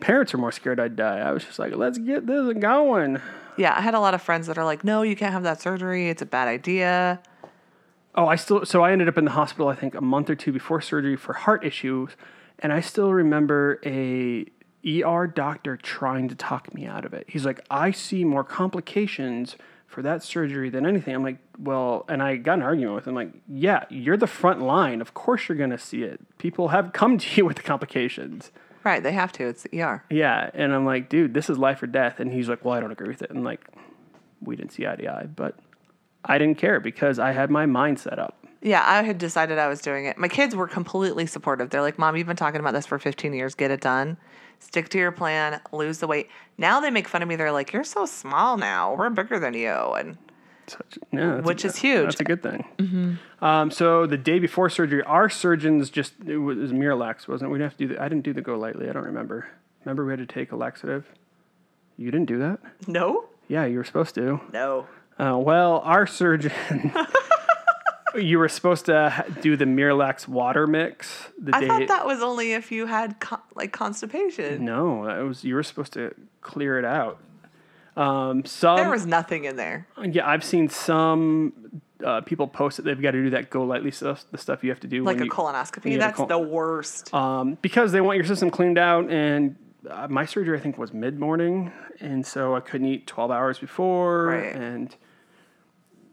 parents 0.00 0.32
were 0.32 0.38
more 0.38 0.52
scared 0.52 0.80
I'd 0.80 0.96
die. 0.96 1.18
I 1.18 1.32
was 1.32 1.44
just 1.44 1.58
like, 1.58 1.74
let's 1.76 1.98
get 1.98 2.26
this 2.26 2.52
going. 2.54 3.20
Yeah, 3.56 3.74
I 3.76 3.80
had 3.80 3.94
a 3.94 4.00
lot 4.00 4.14
of 4.14 4.22
friends 4.22 4.46
that 4.46 4.56
are 4.58 4.64
like, 4.64 4.84
no, 4.84 5.02
you 5.02 5.14
can't 5.16 5.32
have 5.32 5.42
that 5.42 5.60
surgery. 5.60 6.08
It's 6.08 6.22
a 6.22 6.26
bad 6.26 6.48
idea. 6.48 7.20
oh, 8.14 8.26
I 8.26 8.36
still 8.36 8.64
so 8.64 8.82
I 8.82 8.92
ended 8.92 9.08
up 9.08 9.18
in 9.18 9.24
the 9.24 9.32
hospital 9.32 9.68
I 9.68 9.74
think 9.74 9.94
a 9.94 10.00
month 10.00 10.30
or 10.30 10.34
two 10.34 10.52
before 10.52 10.80
surgery 10.80 11.16
for 11.16 11.32
heart 11.34 11.64
issues, 11.64 12.10
and 12.58 12.72
I 12.72 12.80
still 12.80 13.12
remember 13.12 13.80
a 13.84 14.46
ER 14.86 15.26
doctor 15.26 15.76
trying 15.76 16.28
to 16.28 16.34
talk 16.34 16.72
me 16.74 16.86
out 16.86 17.04
of 17.04 17.12
it. 17.12 17.26
He's 17.28 17.44
like, 17.44 17.60
I 17.70 17.90
see 17.90 18.24
more 18.24 18.44
complications 18.44 19.56
for 19.90 20.02
that 20.02 20.22
surgery 20.22 20.70
than 20.70 20.86
anything. 20.86 21.14
I'm 21.14 21.24
like, 21.24 21.38
well, 21.58 22.04
and 22.08 22.22
I 22.22 22.36
got 22.36 22.54
an 22.54 22.62
argument 22.62 22.94
with 22.94 23.08
him. 23.08 23.14
Like, 23.16 23.32
yeah, 23.48 23.84
you're 23.90 24.16
the 24.16 24.28
front 24.28 24.62
line. 24.62 25.00
Of 25.00 25.14
course 25.14 25.48
you're 25.48 25.58
gonna 25.58 25.78
see 25.78 26.04
it. 26.04 26.20
People 26.38 26.68
have 26.68 26.92
come 26.92 27.18
to 27.18 27.28
you 27.36 27.44
with 27.44 27.56
the 27.56 27.62
complications. 27.62 28.52
Right, 28.84 29.02
they 29.02 29.12
have 29.12 29.32
to. 29.32 29.46
It's 29.46 29.64
the 29.64 29.82
ER. 29.82 30.04
Yeah, 30.08 30.48
and 30.54 30.72
I'm 30.72 30.86
like, 30.86 31.10
dude, 31.10 31.34
this 31.34 31.50
is 31.50 31.58
life 31.58 31.82
or 31.82 31.86
death. 31.86 32.18
And 32.18 32.32
he's 32.32 32.48
like, 32.48 32.64
well, 32.64 32.72
I 32.72 32.80
don't 32.80 32.92
agree 32.92 33.08
with 33.08 33.20
it. 33.20 33.30
And 33.30 33.44
like, 33.44 33.66
we 34.40 34.56
didn't 34.56 34.72
see 34.72 34.86
eye 34.86 34.96
to 34.96 35.08
eye, 35.08 35.26
but 35.26 35.58
I 36.24 36.38
didn't 36.38 36.56
care 36.56 36.80
because 36.80 37.18
I 37.18 37.32
had 37.32 37.50
my 37.50 37.66
mind 37.66 37.98
set 37.98 38.18
up. 38.18 38.39
Yeah, 38.62 38.82
I 38.86 39.02
had 39.02 39.16
decided 39.18 39.58
I 39.58 39.68
was 39.68 39.80
doing 39.80 40.04
it. 40.04 40.18
My 40.18 40.28
kids 40.28 40.54
were 40.54 40.68
completely 40.68 41.26
supportive. 41.26 41.70
They're 41.70 41.80
like, 41.80 41.98
Mom, 41.98 42.16
you've 42.16 42.26
been 42.26 42.36
talking 42.36 42.60
about 42.60 42.74
this 42.74 42.84
for 42.86 42.98
15 42.98 43.32
years. 43.32 43.54
Get 43.54 43.70
it 43.70 43.80
done. 43.80 44.18
Stick 44.58 44.90
to 44.90 44.98
your 44.98 45.12
plan. 45.12 45.60
Lose 45.72 45.98
the 45.98 46.06
weight. 46.06 46.28
Now 46.58 46.80
they 46.80 46.90
make 46.90 47.08
fun 47.08 47.22
of 47.22 47.28
me. 47.28 47.36
They're 47.36 47.52
like, 47.52 47.72
You're 47.72 47.84
so 47.84 48.04
small 48.04 48.58
now. 48.58 48.94
We're 48.94 49.08
bigger 49.08 49.38
than 49.38 49.54
you. 49.54 49.70
And 49.72 50.18
Such, 50.66 50.98
yeah, 51.10 51.38
a 51.38 51.42
Which 51.42 51.64
is 51.64 51.76
huge. 51.76 52.04
That's 52.04 52.20
a 52.20 52.24
good 52.24 52.42
thing. 52.42 53.18
Um, 53.40 53.70
so 53.70 54.06
the 54.06 54.18
day 54.18 54.38
before 54.38 54.68
surgery, 54.68 55.02
our 55.04 55.30
surgeons 55.30 55.88
just 55.88 56.12
it 56.26 56.36
was, 56.36 56.58
it 56.58 56.60
was 56.60 56.72
Miralax, 56.72 57.26
wasn't 57.26 57.48
it? 57.48 57.52
We 57.52 57.58
didn't 57.58 57.70
have 57.70 57.78
to 57.78 57.86
do 57.86 57.94
the. 57.94 58.02
I 58.02 58.08
didn't 58.10 58.24
do 58.24 58.34
the 58.34 58.42
GoLytely. 58.42 58.90
I 58.90 58.92
don't 58.92 59.04
remember. 59.06 59.48
Remember 59.86 60.04
we 60.04 60.12
had 60.12 60.18
to 60.18 60.26
take 60.26 60.52
a 60.52 60.56
laxative. 60.56 61.06
You 61.96 62.10
didn't 62.10 62.26
do 62.26 62.38
that. 62.40 62.60
no, 62.86 63.24
Yeah, 63.48 63.64
you 63.64 63.78
were 63.78 63.84
supposed 63.84 64.14
to. 64.16 64.40
no. 64.52 64.86
Uh, 65.18 65.36
well, 65.38 65.80
our 65.84 66.06
surgeon. 66.06 66.52
you 68.16 68.38
were 68.38 68.48
supposed 68.48 68.86
to 68.86 69.24
do 69.40 69.56
the 69.56 69.64
Miralax 69.64 70.26
water 70.28 70.66
mix 70.66 71.28
the 71.38 71.54
I 71.54 71.60
day. 71.60 71.68
thought 71.68 71.88
that 71.88 72.06
was 72.06 72.22
only 72.22 72.52
if 72.52 72.70
you 72.72 72.86
had 72.86 73.20
con- 73.20 73.40
like 73.54 73.72
constipation. 73.72 74.64
no, 74.64 75.06
that 75.06 75.18
was 75.20 75.44
you 75.44 75.54
were 75.54 75.62
supposed 75.62 75.92
to 75.94 76.14
clear 76.40 76.78
it 76.78 76.84
out. 76.84 77.18
Um, 77.96 78.44
some 78.44 78.76
There 78.76 78.90
was 78.90 79.04
nothing 79.06 79.44
in 79.44 79.56
there. 79.56 79.86
Yeah, 80.02 80.26
I've 80.28 80.44
seen 80.44 80.68
some 80.68 81.82
uh, 82.04 82.20
people 82.22 82.46
post 82.46 82.76
that 82.78 82.84
they've 82.84 83.00
got 83.00 83.10
to 83.10 83.22
do 83.22 83.30
that 83.30 83.50
GoLytely 83.50 83.92
stuff, 83.92 84.24
the 84.30 84.38
stuff 84.38 84.62
you 84.64 84.70
have 84.70 84.80
to 84.80 84.86
do 84.86 85.02
Like 85.04 85.20
a 85.20 85.24
you- 85.24 85.30
colonoscopy. 85.30 85.84
when 85.84 85.92
you 85.94 86.00
have 86.00 86.08
a 86.08 86.12
That's 86.12 86.16
col- 86.16 86.26
the 86.26 86.38
worst. 86.38 87.12
um, 87.12 87.58
because 87.60 87.92
they 87.92 88.00
want 88.00 88.16
your 88.16 88.24
system 88.26 88.50
cleaned 88.50 88.78
out. 88.78 89.10
And 89.10 89.56
uh, 89.88 90.06
my 90.08 90.24
surgery, 90.24 90.56
I 90.56 90.60
think, 90.60 90.78
was 90.78 90.92
mid 90.94 91.18
morning, 91.18 91.72
and 92.00 92.24
so 92.24 92.54
I 92.54 92.60
couldn't 92.60 92.86
eat 92.86 93.06
twelve 93.06 93.30
hours 93.30 93.58
before. 93.58 94.26
Right. 94.26 94.54
And 94.54 94.94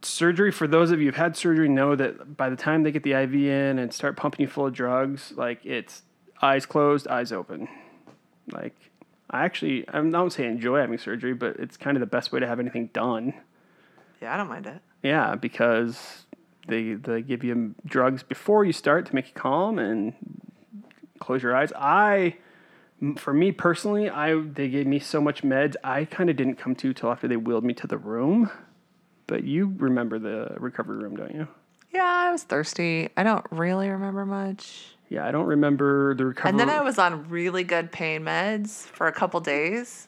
surgery, 0.07 0.51
for 0.51 0.67
those 0.67 0.91
of 0.91 0.99
you 0.99 1.07
who've 1.07 1.15
had 1.15 1.35
surgery, 1.35 1.69
know 1.69 1.95
that 1.95 2.37
by 2.37 2.49
the 2.49 2.55
time 2.55 2.83
they 2.83 2.91
get 2.91 3.03
the 3.03 3.13
IV 3.13 3.33
in 3.33 3.79
and 3.79 3.93
start 3.93 4.17
pumping 4.17 4.41
you 4.41 4.47
full 4.47 4.67
of 4.67 4.73
drugs, 4.73 5.33
like 5.35 5.65
it's 5.65 6.03
eyes 6.41 6.65
closed, 6.65 7.07
eyes 7.07 7.31
open. 7.31 7.67
Like 8.51 8.75
I 9.29 9.43
actually, 9.43 9.85
I'm 9.89 10.09
not 10.09 10.31
saying 10.33 10.51
enjoy 10.51 10.79
having 10.79 10.97
surgery, 10.97 11.33
but 11.33 11.57
it's 11.57 11.77
kind 11.77 11.97
of 11.97 12.01
the 12.01 12.07
best 12.07 12.31
way 12.31 12.39
to 12.39 12.47
have 12.47 12.59
anything 12.59 12.87
done. 12.93 13.33
yeah, 14.21 14.33
I 14.33 14.37
don't 14.37 14.47
mind 14.47 14.67
it. 14.67 14.81
Yeah, 15.03 15.35
because 15.35 16.25
they 16.67 16.93
they 16.93 17.21
give 17.21 17.43
you 17.43 17.75
drugs 17.85 18.23
before 18.23 18.65
you 18.65 18.73
start 18.73 19.05
to 19.07 19.15
make 19.15 19.27
you 19.27 19.33
calm 19.33 19.79
and 19.79 20.13
close 21.19 21.43
your 21.43 21.55
eyes. 21.55 21.71
I 21.75 22.37
for 23.17 23.33
me 23.33 23.51
personally, 23.51 24.09
I 24.09 24.39
they 24.39 24.69
gave 24.69 24.87
me 24.87 24.99
so 24.99 25.21
much 25.21 25.43
meds. 25.43 25.75
I 25.83 26.05
kind 26.05 26.29
of 26.29 26.35
didn't 26.35 26.55
come 26.55 26.75
to 26.75 26.93
till 26.93 27.11
after 27.11 27.27
they 27.27 27.37
wheeled 27.37 27.63
me 27.63 27.73
to 27.75 27.87
the 27.87 27.97
room. 27.97 28.49
But 29.27 29.43
you 29.43 29.73
remember 29.77 30.19
the 30.19 30.55
recovery 30.57 30.97
room, 30.97 31.15
don't 31.15 31.33
you? 31.33 31.47
Yeah, 31.91 32.03
I 32.05 32.31
was 32.31 32.43
thirsty. 32.43 33.09
I 33.15 33.23
don't 33.23 33.45
really 33.51 33.89
remember 33.89 34.25
much. 34.25 34.95
Yeah, 35.09 35.25
I 35.25 35.31
don't 35.31 35.45
remember 35.45 36.15
the 36.15 36.25
recovery. 36.25 36.49
And 36.51 36.59
then 36.59 36.69
I 36.69 36.81
was 36.81 36.97
on 36.97 37.29
really 37.29 37.63
good 37.63 37.91
pain 37.91 38.23
meds 38.23 38.85
for 38.85 39.07
a 39.07 39.11
couple 39.11 39.39
days. 39.39 40.07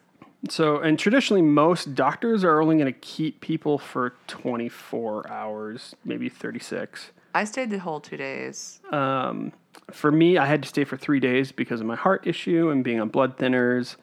So, 0.50 0.78
and 0.80 0.98
traditionally, 0.98 1.42
most 1.42 1.96
doctors 1.96 2.44
are 2.44 2.62
only 2.62 2.78
going 2.78 2.92
to 2.92 3.00
keep 3.00 3.42
people 3.42 3.78
for 3.78 4.14
24 4.28 5.30
hours, 5.30 5.96
maybe 6.06 6.30
36. 6.30 7.12
I 7.36 7.44
stayed 7.44 7.70
the 7.70 7.80
whole 7.80 8.00
two 8.00 8.18
days. 8.18 8.80
Um, 8.92 9.52
for 9.92 10.12
me, 10.12 10.38
I 10.38 10.46
had 10.46 10.64
to 10.64 10.70
stay 10.70 10.84
for 10.86 10.98
three 10.98 11.20
days 11.20 11.52
because 11.52 11.82
of 11.82 11.88
my 11.88 11.96
heart 11.96 12.26
issue 12.26 12.70
and 12.70 12.84
being 12.84 13.00
on 13.00 13.10
blood 13.10 13.38
thinners. 13.38 13.98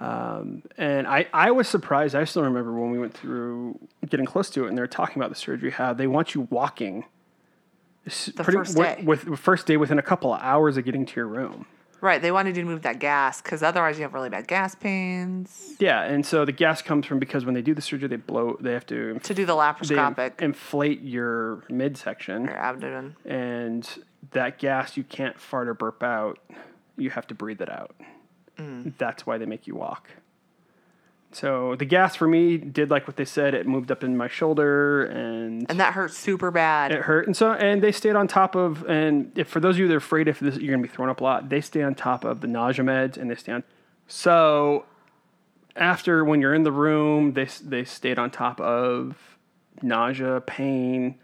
Um, 0.00 0.62
and 0.78 1.06
I, 1.06 1.26
I 1.32 1.50
was 1.50 1.68
surprised. 1.68 2.14
I 2.14 2.24
still 2.24 2.42
remember 2.42 2.72
when 2.72 2.90
we 2.90 2.98
went 2.98 3.14
through 3.14 3.78
getting 4.08 4.26
close 4.26 4.48
to 4.50 4.64
it 4.64 4.68
and 4.68 4.76
they 4.76 4.80
were 4.82 4.86
talking 4.86 5.18
about 5.20 5.28
the 5.28 5.36
surgery, 5.36 5.70
how 5.70 5.92
they 5.92 6.06
want 6.06 6.34
you 6.34 6.48
walking. 6.50 7.04
The 8.04 8.32
pretty- 8.42 8.52
first 8.58 8.78
with- 8.78 8.86
day. 8.96 9.02
With, 9.04 9.26
with 9.26 9.40
first 9.40 9.66
day 9.66 9.76
within 9.76 9.98
a 9.98 10.02
couple 10.02 10.32
of 10.32 10.40
hours 10.40 10.76
of 10.76 10.84
getting 10.84 11.04
to 11.06 11.16
your 11.16 11.26
room. 11.26 11.66
Right, 12.02 12.22
they 12.22 12.32
wanted 12.32 12.56
you 12.56 12.62
to 12.62 12.68
move 12.68 12.80
that 12.80 12.98
gas 12.98 13.42
because 13.42 13.62
otherwise 13.62 13.98
you 13.98 14.04
have 14.04 14.14
really 14.14 14.30
bad 14.30 14.48
gas 14.48 14.74
pains. 14.74 15.74
Yeah, 15.78 16.00
and 16.04 16.24
so 16.24 16.46
the 16.46 16.52
gas 16.52 16.80
comes 16.80 17.04
from 17.04 17.18
because 17.18 17.44
when 17.44 17.54
they 17.54 17.60
do 17.60 17.74
the 17.74 17.82
surgery, 17.82 18.08
they 18.08 18.16
blow. 18.16 18.56
They 18.58 18.72
have 18.72 18.86
to 18.86 19.18
To 19.18 19.34
do 19.34 19.44
the 19.44 19.52
laparoscopic 19.52 20.40
inflate 20.40 21.02
your 21.02 21.62
midsection. 21.68 22.44
your 22.46 22.56
abdomen. 22.56 23.16
and 23.26 23.86
that 24.30 24.58
gas 24.58 24.96
you 24.96 25.04
can't 25.04 25.38
fart 25.38 25.68
or 25.68 25.74
burp 25.74 26.02
out 26.02 26.38
you 26.96 27.10
have 27.10 27.26
to 27.26 27.34
breathe 27.34 27.60
it 27.60 27.68
out 27.70 27.94
Mm. 28.60 28.92
that's 28.98 29.26
why 29.26 29.38
they 29.38 29.46
make 29.46 29.66
you 29.66 29.74
walk 29.74 30.10
so 31.32 31.76
the 31.76 31.84
gas 31.84 32.16
for 32.16 32.26
me 32.26 32.56
did 32.56 32.90
like 32.90 33.06
what 33.06 33.16
they 33.16 33.24
said 33.24 33.54
it 33.54 33.64
moved 33.66 33.92
up 33.92 34.02
in 34.02 34.16
my 34.16 34.26
shoulder 34.26 35.04
and, 35.06 35.64
And 35.70 35.78
that 35.78 35.92
hurt 35.94 36.10
super 36.12 36.50
bad. 36.50 36.90
it 36.90 37.02
hurt 37.02 37.26
and 37.26 37.36
so 37.36 37.52
and 37.52 37.80
they 37.82 37.92
stayed 37.92 38.16
on 38.16 38.26
top 38.26 38.56
of 38.56 38.84
and 38.88 39.30
if 39.38 39.48
for 39.48 39.60
those 39.60 39.76
of 39.76 39.78
you 39.80 39.88
that 39.88 39.94
are 39.94 39.98
afraid 39.98 40.26
if 40.28 40.40
this, 40.40 40.56
you're 40.56 40.72
going 40.74 40.82
to 40.82 40.88
be 40.88 40.92
thrown 40.94 41.08
up 41.08 41.20
a 41.20 41.24
lot 41.24 41.48
they 41.48 41.60
stay 41.60 41.82
on 41.82 41.94
top 41.94 42.24
of 42.24 42.40
the 42.40 42.48
nausea 42.48 42.84
meds 42.84 43.16
and 43.16 43.30
they 43.30 43.36
stay 43.36 43.52
on 43.52 43.62
so 44.08 44.84
after 45.76 46.24
when 46.24 46.40
you're 46.40 46.54
in 46.54 46.64
the 46.64 46.72
room 46.72 47.34
they, 47.34 47.46
they 47.62 47.84
stayed 47.84 48.18
on 48.18 48.28
top 48.30 48.60
of 48.60 49.16
nausea 49.82 50.40
pain 50.40 51.14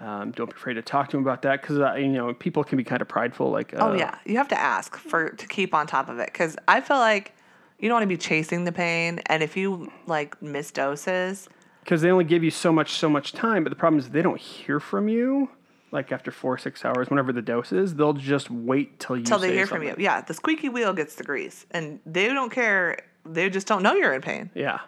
um, 0.00 0.32
don't 0.32 0.50
be 0.50 0.56
afraid 0.56 0.74
to 0.74 0.82
talk 0.82 1.08
to 1.10 1.16
them 1.16 1.24
about 1.24 1.42
that 1.42 1.62
because 1.62 1.78
you 1.98 2.08
know 2.08 2.34
people 2.34 2.64
can 2.64 2.76
be 2.76 2.84
kind 2.84 3.00
of 3.00 3.08
prideful 3.08 3.50
like 3.50 3.72
uh, 3.74 3.78
oh 3.80 3.94
yeah, 3.94 4.18
you 4.24 4.36
have 4.36 4.48
to 4.48 4.58
ask 4.58 4.96
for 4.96 5.30
to 5.30 5.46
keep 5.46 5.72
on 5.74 5.86
top 5.86 6.08
of 6.08 6.18
it 6.18 6.26
because 6.32 6.56
I 6.66 6.80
feel 6.80 6.98
like 6.98 7.32
you 7.78 7.88
don't 7.88 7.96
want 7.96 8.02
to 8.04 8.08
be 8.08 8.16
chasing 8.16 8.64
the 8.64 8.72
pain, 8.72 9.20
and 9.26 9.42
if 9.42 9.56
you 9.56 9.92
like 10.06 10.40
miss 10.42 10.70
doses, 10.70 11.48
because 11.80 12.02
they 12.02 12.10
only 12.10 12.24
give 12.24 12.42
you 12.42 12.50
so 12.50 12.72
much 12.72 12.92
so 12.92 13.08
much 13.08 13.32
time 13.32 13.62
but 13.62 13.70
the 13.70 13.76
problem 13.76 13.98
is 13.98 14.08
they 14.10 14.22
don't 14.22 14.40
hear 14.40 14.80
from 14.80 15.08
you 15.08 15.48
like 15.92 16.10
after 16.10 16.30
four 16.32 16.54
or 16.54 16.58
six 16.58 16.84
hours 16.84 17.08
whenever 17.08 17.32
the 17.32 17.42
dose 17.42 17.72
is 17.72 17.94
they'll 17.94 18.12
just 18.12 18.50
wait 18.50 18.98
till 18.98 19.16
you 19.16 19.24
till 19.24 19.38
they 19.38 19.52
hear 19.52 19.66
from 19.66 19.82
you. 19.82 19.94
Yeah, 19.96 20.20
the 20.22 20.34
squeaky 20.34 20.68
wheel 20.68 20.92
gets 20.92 21.14
the 21.14 21.24
grease, 21.24 21.66
and 21.70 22.00
they 22.04 22.26
don't 22.26 22.50
care. 22.50 22.98
They 23.24 23.48
just 23.48 23.66
don't 23.66 23.82
know 23.82 23.94
you're 23.94 24.12
in 24.12 24.20
pain. 24.22 24.50
yeah 24.54 24.80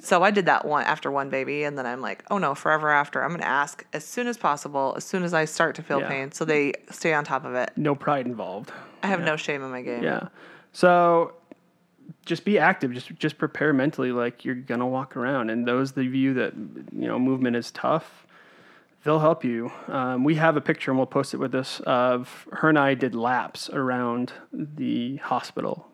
So 0.00 0.22
I 0.22 0.30
did 0.30 0.46
that 0.46 0.64
one 0.66 0.84
after 0.84 1.10
one 1.10 1.30
baby, 1.30 1.64
and 1.64 1.78
then 1.78 1.86
I'm 1.86 2.00
like, 2.00 2.22
oh 2.30 2.38
no, 2.38 2.54
forever 2.54 2.90
after. 2.90 3.22
I'm 3.24 3.30
gonna 3.30 3.44
ask 3.44 3.84
as 3.92 4.04
soon 4.04 4.26
as 4.26 4.36
possible, 4.36 4.94
as 4.96 5.04
soon 5.04 5.22
as 5.22 5.32
I 5.32 5.44
start 5.46 5.74
to 5.76 5.82
feel 5.82 6.00
Yeah. 6.00 6.08
pain, 6.08 6.32
so 6.32 6.44
they 6.44 6.74
stay 6.90 7.14
on 7.14 7.24
top 7.24 7.44
of 7.44 7.54
it. 7.54 7.70
no 7.76 7.94
pride 7.94 8.26
involved 8.26 8.70
I 9.02 9.06
have 9.06 9.20
no 9.22 9.36
shame 9.36 9.62
in 9.62 9.70
my 9.70 9.82
game. 9.82 10.02
Yeah. 10.02 10.28
So 10.72 11.32
just 12.26 12.44
be 12.44 12.58
active. 12.58 12.92
Just 12.92 13.14
just 13.16 13.38
prepare 13.38 13.72
mentally 13.72 14.12
like 14.12 14.44
you're 14.44 14.54
gonna 14.54 14.86
walk 14.86 15.16
around. 15.16 15.50
And 15.50 15.66
those 15.66 15.96
of 15.96 16.14
you 16.14 16.34
that 16.34 16.52
you 16.54 17.06
know 17.08 17.18
movement 17.18 17.56
is 17.56 17.70
tough, 17.70 18.26
they'll 19.04 19.20
help 19.20 19.44
you. 19.44 19.70
Um, 19.86 20.22
we 20.24 20.34
have 20.34 20.56
a 20.56 20.60
picture 20.60 20.90
and 20.90 20.98
we'll 20.98 21.06
post 21.06 21.32
it 21.32 21.38
with 21.38 21.52
this 21.52 21.80
of 21.80 22.46
her 22.52 22.68
and 22.68 22.78
I 22.78 22.94
did 22.94 23.14
laps 23.14 23.70
around 23.70 24.32
the 24.52 25.16
hospital. 25.16 25.87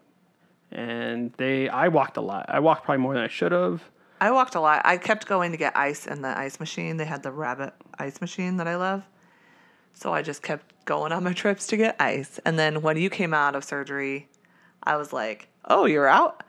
And 0.74 1.32
they 1.34 1.68
I 1.68 1.88
walked 1.88 2.16
a 2.16 2.20
lot. 2.20 2.46
I 2.48 2.60
walked 2.60 2.84
probably 2.84 3.02
more 3.02 3.14
than 3.14 3.22
I 3.22 3.28
should 3.28 3.52
have. 3.52 3.82
I 4.20 4.30
walked 4.30 4.54
a 4.54 4.60
lot. 4.60 4.82
I 4.84 4.96
kept 4.96 5.26
going 5.26 5.52
to 5.52 5.58
get 5.58 5.76
ice 5.76 6.06
in 6.06 6.22
the 6.22 6.37
ice 6.37 6.58
machine. 6.58 6.96
They 6.96 7.04
had 7.04 7.22
the 7.22 7.32
rabbit 7.32 7.74
ice 7.98 8.20
machine 8.20 8.56
that 8.56 8.66
I 8.66 8.76
love. 8.76 9.02
So 9.94 10.12
I 10.12 10.22
just 10.22 10.42
kept 10.42 10.84
going 10.84 11.12
on 11.12 11.24
my 11.24 11.32
trips 11.32 11.66
to 11.68 11.76
get 11.76 11.96
ice. 12.00 12.40
And 12.44 12.58
then 12.58 12.82
when 12.82 12.96
you 12.96 13.10
came 13.10 13.32
out 13.32 13.54
of 13.54 13.64
surgery, 13.64 14.28
I 14.82 14.96
was 14.96 15.12
like, 15.12 15.48
oh, 15.66 15.87
you're 15.87 16.08
out? 16.08 16.42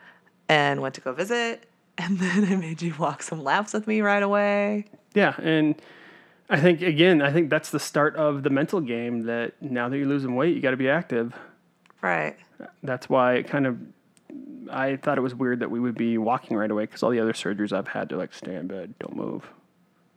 And 0.49 0.81
went 0.81 0.95
to 0.95 1.01
go 1.01 1.13
visit. 1.13 1.65
And 1.97 2.19
then 2.19 2.43
I 2.43 2.57
made 2.57 2.81
you 2.81 2.93
walk 2.99 3.23
some 3.23 3.41
laps 3.41 3.71
with 3.71 3.88
me 3.88 4.01
right 4.01 4.21
away. 4.21 4.83
Yeah, 5.13 5.33
and 5.41 5.75
I 6.49 6.59
think 6.59 6.81
again, 6.81 7.21
I 7.21 7.31
think 7.31 7.49
that's 7.49 7.71
the 7.71 7.79
start 7.79 8.17
of 8.17 8.43
the 8.43 8.49
mental 8.49 8.81
game 8.81 9.21
that 9.27 9.53
now 9.61 9.88
that 9.88 9.97
you're 9.97 10.05
losing 10.05 10.35
weight, 10.35 10.53
you 10.53 10.61
got 10.61 10.71
to 10.71 10.77
be 10.77 10.89
active. 10.89 11.33
Right. 12.01 12.35
that's 12.83 13.07
why 13.07 13.35
it 13.35 13.47
kind 13.47 13.65
of 13.65 13.77
I 14.71 14.95
thought 14.97 15.17
it 15.17 15.21
was 15.21 15.36
weird 15.36 15.60
that 15.60 15.71
we 15.71 15.80
would 15.80 15.95
be 15.95 16.17
walking 16.17 16.58
right 16.58 16.69
away 16.69 16.84
because 16.84 17.04
all 17.04 17.10
the 17.12 17.19
other 17.19 17.34
surgeries 17.34 17.71
I've 17.71 17.88
had, 17.88 18.10
they're 18.10 18.17
like, 18.17 18.34
stay 18.34 18.56
in 18.56 18.67
bed, 18.67 18.93
don't 18.99 19.15
move. 19.15 19.47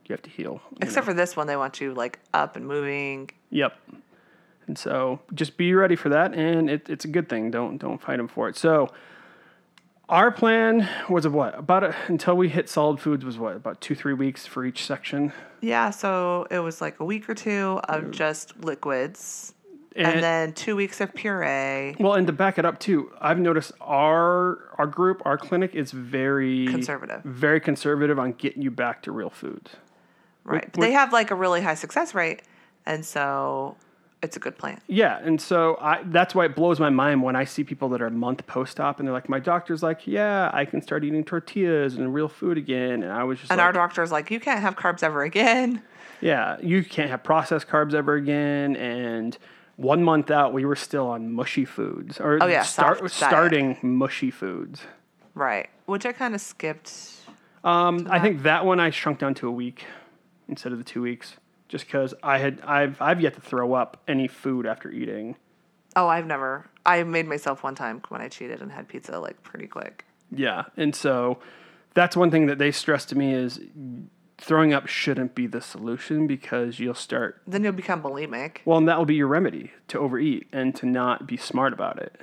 You 0.05 0.13
have 0.13 0.21
to 0.23 0.29
heal. 0.29 0.61
Except 0.81 1.05
for 1.05 1.13
this 1.13 1.35
one, 1.35 1.45
they 1.47 1.55
want 1.55 1.79
you 1.79 1.93
like 1.93 2.19
up 2.33 2.55
and 2.55 2.65
moving. 2.67 3.29
Yep. 3.51 3.77
And 4.65 4.77
so 4.77 5.19
just 5.33 5.55
be 5.57 5.73
ready 5.73 5.95
for 5.95 6.09
that, 6.09 6.33
and 6.33 6.69
it, 6.69 6.89
it's 6.89 7.05
a 7.05 7.07
good 7.07 7.27
thing. 7.29 7.51
Don't 7.51 7.77
don't 7.77 8.01
fight 8.01 8.17
them 8.17 8.27
for 8.27 8.49
it. 8.49 8.55
So 8.55 8.89
Our 10.07 10.31
plan 10.31 10.89
was 11.07 11.25
of 11.25 11.33
what 11.33 11.57
about 11.57 11.83
a, 11.83 11.95
until 12.07 12.35
we 12.35 12.49
hit 12.49 12.67
solid 12.69 12.99
foods 12.99 13.23
was 13.23 13.37
what 13.37 13.55
about 13.55 13.79
two 13.81 13.93
three 13.93 14.13
weeks 14.13 14.47
for 14.47 14.65
each 14.65 14.83
section, 14.85 15.31
Yeah, 15.61 15.91
so 15.91 16.47
it 16.49 16.59
was 16.59 16.81
like 16.81 16.99
a 16.99 17.05
week 17.05 17.29
or 17.29 17.35
two 17.35 17.79
of 17.83 18.09
just 18.09 18.63
liquids, 18.63 19.53
and, 19.95 20.23
then 20.23 20.53
two 20.53 20.75
weeks 20.75 21.01
of 21.01 21.13
puree. 21.13 21.95
well, 21.99 22.13
and 22.13 22.27
to 22.27 22.33
back 22.33 22.57
it 22.57 22.65
up 22.65 22.79
too, 22.79 23.11
I've 23.19 23.39
noticed 23.39 23.71
our 23.81 24.59
our 24.77 24.87
group, 24.87 25.21
our 25.25 25.37
clinic 25.37 25.75
is 25.75 25.91
very 25.91 26.67
Conservative. 26.67 27.21
very 27.23 27.59
conservative 27.59 28.17
on 28.19 28.33
getting 28.33 28.61
you 28.61 28.71
back 28.71 29.01
to 29.03 29.11
real 29.11 29.29
foods. 29.29 29.71
Right. 30.43 30.65
Wh- 30.65 30.71
But 30.71 30.81
they 30.81 30.91
have 30.93 31.11
like 31.13 31.31
a 31.31 31.35
really 31.35 31.61
high 31.61 31.75
success 31.75 32.13
rate, 32.15 32.43
and 32.85 33.03
so 33.05 33.75
it's 34.21 34.35
a 34.35 34.39
good 34.39 34.57
plan. 34.57 34.79
Yeah, 34.87 35.17
and 35.23 35.39
so 35.41 35.77
I 35.81 36.01
that's 36.05 36.33
why 36.35 36.45
it 36.45 36.55
blows 36.55 36.79
my 36.79 36.89
mind 36.89 37.23
when 37.23 37.35
I 37.35 37.43
see 37.45 37.63
people 37.63 37.89
that 37.89 38.01
are 38.01 38.07
a 38.07 38.11
month 38.11 38.45
post 38.47 38.79
op 38.79 38.99
and 38.99 39.07
they're 39.07 39.13
like, 39.13 39.29
my 39.29 39.39
doctor's 39.39 39.81
like, 39.81 40.05
yeah, 40.07 40.49
I 40.53 40.65
can 40.65 40.81
start 40.81 41.03
eating 41.03 41.23
tortillas 41.23 41.95
and 41.95 42.13
real 42.13 42.27
food 42.29 42.57
again, 42.57 43.01
and 43.03 43.11
I 43.11 43.23
was 43.23 43.39
just 43.39 43.51
And 43.51 43.57
like, 43.57 43.65
our 43.65 43.73
doctor's 43.73 44.11
like, 44.11 44.29
you 44.31 44.39
can't 44.39 44.59
have 44.61 44.75
carbs 44.75 45.03
ever 45.03 45.23
again. 45.23 45.81
yeah, 46.21 46.57
you 46.61 46.83
can't 46.83 47.09
have 47.09 47.23
processed 47.23 47.67
carbs 47.67 47.93
ever 47.93 48.15
again, 48.15 48.75
and 48.75 49.37
one 49.79 50.03
month 50.03 50.29
out, 50.29 50.51
we 50.53 50.65
were 50.65 50.75
still 50.75 51.07
on 51.07 51.31
mushy 51.31 51.63
foods 51.65 52.19
or 52.19 52.37
Oh, 52.41 52.47
yeah, 52.47 52.63
start, 52.63 52.99
diet. 52.99 53.11
starting 53.11 53.77
mushy 53.81 54.29
foods. 54.29 54.81
Right. 55.33 55.69
Which 55.85 56.05
I 56.05 56.11
kind 56.11 56.35
of 56.35 56.41
skipped. 56.41 56.91
Um, 57.63 58.07
I 58.09 58.19
think 58.19 58.43
that 58.43 58.65
one 58.65 58.79
I 58.79 58.89
shrunk 58.89 59.19
down 59.19 59.33
to 59.35 59.47
a 59.47 59.51
week 59.51 59.85
instead 60.49 60.71
of 60.73 60.77
the 60.79 60.83
two 60.83 61.01
weeks, 61.01 61.35
just 61.69 61.85
because 61.85 62.13
I 62.23 62.39
had 62.39 62.59
I've 62.61 63.01
I've 63.01 63.21
yet 63.21 63.35
to 63.35 63.41
throw 63.41 63.73
up 63.73 64.01
any 64.07 64.27
food 64.27 64.65
after 64.65 64.91
eating. 64.91 65.35
Oh, 65.95 66.07
I've 66.07 66.25
never. 66.25 66.65
I 66.85 67.03
made 67.03 67.27
myself 67.27 67.63
one 67.63 67.75
time 67.75 68.01
when 68.09 68.21
I 68.21 68.27
cheated 68.27 68.61
and 68.61 68.71
had 68.71 68.87
pizza 68.87 69.17
like 69.19 69.41
pretty 69.43 69.67
quick. 69.67 70.05
Yeah, 70.31 70.65
and 70.77 70.95
so 70.95 71.39
that's 71.93 72.15
one 72.17 72.31
thing 72.31 72.45
that 72.47 72.57
they 72.57 72.71
stressed 72.71 73.09
to 73.09 73.17
me 73.17 73.33
is 73.33 73.59
throwing 74.39 74.73
up 74.73 74.87
shouldn't 74.87 75.35
be 75.35 75.47
the 75.47 75.61
solution 75.61 76.27
because 76.27 76.79
you'll 76.79 76.93
start. 76.93 77.41
Then 77.45 77.63
you'll 77.63 77.73
become 77.73 78.01
bulimic. 78.01 78.57
Well, 78.65 78.77
and 78.77 78.87
that 78.87 78.97
will 78.97 79.05
be 79.05 79.15
your 79.15 79.27
remedy 79.27 79.71
to 79.89 79.99
overeat 79.99 80.47
and 80.51 80.75
to 80.75 80.85
not 80.85 81.27
be 81.27 81.37
smart 81.37 81.73
about 81.73 81.99
it. 81.99 82.19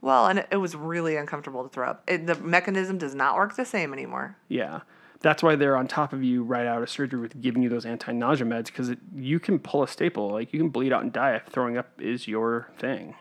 Well, 0.00 0.26
and 0.26 0.46
it, 0.50 0.56
was 0.56 0.76
really 0.76 1.16
uncomfortable 1.16 1.64
to 1.64 1.68
throw 1.68 1.88
up. 1.88 2.04
It, 2.06 2.26
the 2.26 2.36
mechanism 2.36 2.98
does 2.98 3.14
not 3.14 3.34
work 3.34 3.56
the 3.56 3.64
same 3.64 3.92
anymore. 3.92 4.36
Yeah. 4.48 4.80
That's 5.20 5.42
why 5.42 5.56
they're 5.56 5.76
on 5.76 5.88
top 5.88 6.12
of 6.12 6.22
you 6.22 6.42
right 6.42 6.66
out 6.66 6.82
of 6.82 6.90
surgery 6.90 7.18
with 7.18 7.40
giving 7.40 7.62
you 7.62 7.68
those 7.68 7.86
anti 7.86 8.12
nausea 8.12 8.46
meds 8.46 8.66
because 8.66 8.92
you 9.14 9.40
can 9.40 9.58
pull 9.58 9.82
a 9.82 9.88
staple. 9.88 10.30
Like 10.30 10.52
you 10.52 10.60
can 10.60 10.68
bleed 10.68 10.92
out 10.92 11.02
and 11.02 11.12
die 11.12 11.34
if 11.36 11.46
throwing 11.46 11.76
up 11.78 11.88
is 11.98 12.28
your 12.28 12.70
thing. 12.78 13.14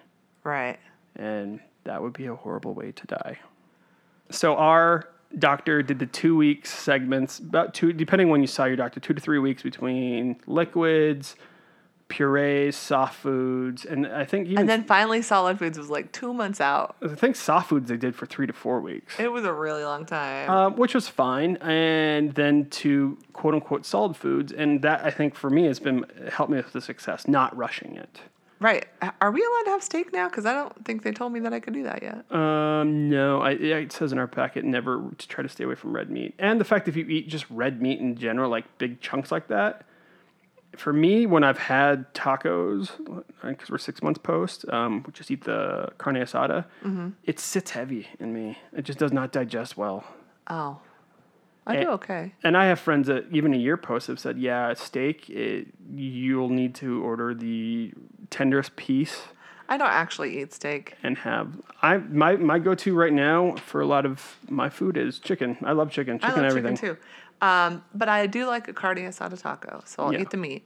Right. 0.43 0.77
And 1.15 1.61
that 1.85 2.01
would 2.01 2.13
be 2.13 2.25
a 2.25 2.35
horrible 2.35 2.73
way 2.73 2.91
to 2.91 3.07
die. 3.07 3.39
So 4.29 4.55
our 4.57 5.09
doctor 5.39 5.81
did 5.81 5.99
the 5.99 6.05
two 6.05 6.35
weeks 6.35 6.73
segments, 6.73 7.39
about 7.39 7.73
two, 7.73 7.93
depending 7.93 8.29
when 8.29 8.41
you 8.41 8.47
saw 8.47 8.65
your 8.65 8.75
doctor, 8.75 8.99
two 8.99 9.13
to 9.13 9.21
three 9.21 9.39
weeks 9.39 9.63
between 9.63 10.37
liquids, 10.47 11.35
purees, 12.07 12.75
soft 12.75 13.15
foods, 13.15 13.83
and 13.83 14.05
I 14.05 14.25
think 14.25 14.47
even 14.47 14.59
And 14.59 14.69
then 14.69 14.83
finally, 14.83 15.21
solid 15.21 15.57
foods 15.57 15.77
was 15.77 15.89
like 15.89 16.11
two 16.11 16.33
months 16.33 16.61
out. 16.61 16.95
I 17.01 17.15
think 17.15 17.35
soft 17.35 17.69
foods 17.69 17.89
they 17.89 17.97
did 17.97 18.15
for 18.15 18.25
three 18.25 18.45
to 18.45 18.53
four 18.53 18.79
weeks. 18.79 19.19
It 19.19 19.31
was 19.31 19.43
a 19.43 19.53
really 19.53 19.83
long 19.83 20.05
time. 20.05 20.49
um, 20.49 20.75
which 20.75 20.93
was 20.93 21.07
fine. 21.07 21.57
And 21.57 22.33
then 22.33 22.69
to 22.71 23.17
quote 23.33 23.55
unquote 23.55 23.85
solid 23.85 24.15
foods, 24.15 24.51
and 24.51 24.81
that 24.83 25.03
I 25.03 25.09
think 25.09 25.35
for 25.35 25.49
me 25.49 25.65
has 25.65 25.79
been 25.79 26.05
helped 26.31 26.51
me 26.51 26.57
with 26.57 26.73
the 26.73 26.81
success, 26.81 27.27
not 27.27 27.55
rushing 27.57 27.95
it. 27.95 28.19
Right. 28.59 28.87
Are 29.21 29.31
we 29.31 29.41
allowed 29.41 29.63
to 29.63 29.69
have 29.71 29.83
steak 29.83 30.13
now? 30.13 30.29
Because 30.29 30.45
I 30.45 30.53
don't 30.53 30.85
think 30.85 31.03
they 31.03 31.11
told 31.11 31.33
me 31.33 31.39
that 31.41 31.53
I 31.53 31.59
could 31.59 31.73
do 31.73 31.83
that 31.83 32.01
yet. 32.01 32.31
Um, 32.31 33.09
no, 33.09 33.41
I, 33.41 33.51
it 33.51 33.91
says 33.91 34.11
in 34.11 34.17
our 34.17 34.27
packet 34.27 34.65
never 34.65 35.03
to 35.17 35.27
try 35.27 35.41
to 35.43 35.49
stay 35.49 35.63
away 35.63 35.75
from 35.75 35.95
red 35.95 36.09
meat, 36.09 36.35
and 36.39 36.59
the 36.59 36.65
fact 36.65 36.87
if 36.87 36.95
you 36.95 37.05
eat 37.05 37.27
just 37.27 37.45
red 37.49 37.81
meat 37.81 37.99
in 37.99 38.15
general, 38.15 38.49
like 38.49 38.77
big 38.77 39.01
chunks 39.01 39.31
like 39.31 39.47
that. 39.47 39.85
For 40.77 40.91
me, 40.91 41.25
when 41.25 41.45
I've 41.45 41.57
had 41.57 42.13
tacos, 42.13 42.91
because 43.41 43.69
we're 43.69 43.77
six 43.77 44.03
months 44.03 44.19
post, 44.21 44.67
um, 44.67 45.03
we 45.07 45.13
just 45.13 45.31
eat 45.31 45.45
the 45.45 45.87
carne 45.97 46.17
asada. 46.17 46.65
It 47.23 47.39
sits 47.39 47.71
heavy 47.71 48.07
in 48.19 48.33
me. 48.33 48.57
It 48.75 48.81
just 48.81 48.99
does 48.99 49.13
not 49.13 49.31
digest 49.31 49.77
well. 49.77 50.03
Oh. 50.47 50.79
I 51.67 51.77
do 51.77 51.89
okay. 51.91 52.33
And 52.43 52.55
I 52.55 52.65
have 52.65 52.79
friends 52.79 53.07
that 53.07 53.25
even 53.31 53.53
a 53.53 53.57
year 53.57 53.75
post 53.77 54.07
have 54.07 54.19
said, 54.19 54.37
yeah, 54.37 54.73
steak, 54.75 55.29
it, 55.29 55.67
you'll 55.95 56.49
need 56.49 56.75
to 56.75 57.03
order 57.03 57.33
the 57.33 57.91
tenderest 58.29 58.75
piece 58.75 59.21
I 59.67 59.77
don't 59.77 59.89
actually 59.89 60.39
eat 60.41 60.53
steak. 60.53 60.93
and 61.01 61.17
have. 61.17 61.59
I 61.81 61.97
my 61.97 62.35
my 62.35 62.59
go 62.59 62.75
to 62.75 62.93
right 62.93 63.11
now 63.11 63.55
for 63.55 63.81
a 63.81 63.87
lot 63.87 64.05
of 64.05 64.37
my 64.47 64.69
food 64.69 64.95
is 64.95 65.17
chicken. 65.17 65.57
I 65.63 65.71
love 65.71 65.89
chicken, 65.89 66.19
I 66.21 66.27
chicken 66.27 66.43
love 66.43 66.51
everything. 66.51 66.75
chicken 66.77 66.97
too. 66.97 67.45
Um, 67.47 67.83
but 67.95 68.07
I 68.07 68.27
do 68.27 68.45
like 68.45 68.67
a 68.67 68.73
carne 68.73 68.97
asada 68.97 69.41
taco, 69.41 69.81
so 69.85 70.03
I'll 70.03 70.13
Yeah. 70.13 70.19
eat 70.21 70.29
the 70.29 70.37
meat. 70.37 70.63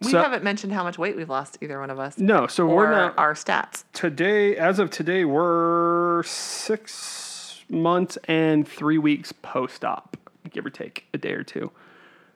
We 0.00 0.10
So- 0.12 0.22
haven't 0.22 0.42
mentioned 0.44 0.72
how 0.72 0.82
much 0.82 0.96
weight 0.98 1.14
we've 1.14 1.28
lost, 1.28 1.58
either 1.60 1.78
one 1.78 1.90
of 1.90 1.98
us. 1.98 2.16
No, 2.18 2.46
so 2.46 2.66
we're 2.66 2.90
not 2.90 3.18
our 3.18 3.34
stats. 3.34 3.84
today. 3.92 4.56
As 4.56 4.78
of 4.78 4.88
today, 4.90 5.26
we're 5.26 6.22
six 6.22 6.90
months 7.68 8.18
and 8.24 8.66
three 8.66 8.98
weeks 8.98 9.32
post 9.32 9.84
op, 9.84 10.16
give 10.50 10.66
or 10.66 10.70
take 10.70 11.06
a 11.14 11.18
day 11.18 11.32
or 11.32 11.42
two. 11.42 11.70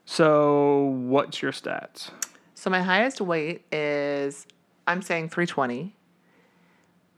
So, 0.04 0.96
what's 1.06 1.42
your 1.42 1.52
stats? 1.52 2.10
So 2.60 2.68
my 2.68 2.82
highest 2.82 3.22
weight 3.22 3.64
is 3.72 4.46
I'm 4.86 5.00
saying 5.00 5.30
320. 5.30 5.96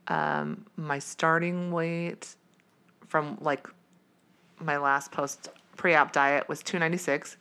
Um, 0.07 0.65
my 0.77 0.99
starting 0.99 1.71
weight 1.71 2.37
from 3.07 3.37
like 3.41 3.67
my 4.59 4.77
last 4.77 5.11
post 5.11 5.49
pre-op 5.75 6.13
diet 6.13 6.47
was 6.47 6.63
296 6.63 7.35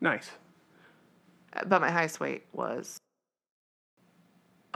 Nice. 0.00 0.30
but 1.66 1.80
my 1.80 1.92
highest 1.92 2.18
weight 2.18 2.44
was 2.52 2.98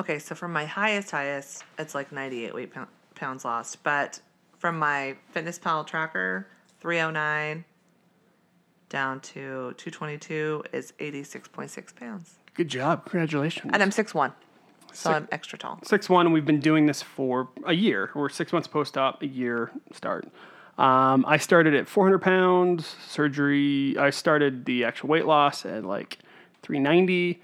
okay 0.01 0.19
so 0.19 0.35
from 0.35 0.53
my 0.53 0.65
highest 0.65 1.11
highest 1.13 1.63
it's 1.79 1.95
like 1.95 2.11
98 2.11 2.55
weight 2.55 2.73
pounds 3.15 3.45
lost 3.45 3.83
but 3.85 4.21
from 4.59 4.79
my 4.79 5.15
fitness 5.31 5.59
pal 5.59 5.85
tracker 5.85 6.47
309 6.81 7.65
down 8.89 9.21
to 9.21 9.73
222 9.77 10.65
is 10.73 10.93
86.6 10.99 11.95
pounds 11.95 12.35
Good 12.55 12.69
job. 12.69 13.05
Congratulations. 13.05 13.71
and 13.73 13.83
i'm 13.83 13.91
6'1 13.91 14.33
so 14.93 15.13
i'm 15.13 15.29
extra 15.31 15.57
tall 15.59 15.79
six 15.85 16.09
one, 16.09 16.27
and 16.27 16.33
we've 16.33 16.45
been 16.47 16.59
doing 16.61 16.87
this 16.87 17.01
for 17.01 17.49
a 17.65 17.73
year. 17.73 18.11
We're 18.15 18.29
six 18.29 18.53
months 18.53 18.67
post 18.67 18.99
op, 18.99 19.23
a 19.23 19.27
year 19.27 19.71
start. 19.93 20.27
Um, 20.79 21.25
I 21.29 21.37
started 21.37 21.75
at 21.75 21.87
400 21.87 22.19
pounds 22.19 22.97
surgery. 23.07 23.97
I 23.97 24.11
started 24.11 24.65
the 24.65 24.85
actual 24.85 25.11
weight 25.11 25.27
loss 25.27 25.65
at 25.65 25.85
like 25.85 26.19
390. 26.63 27.41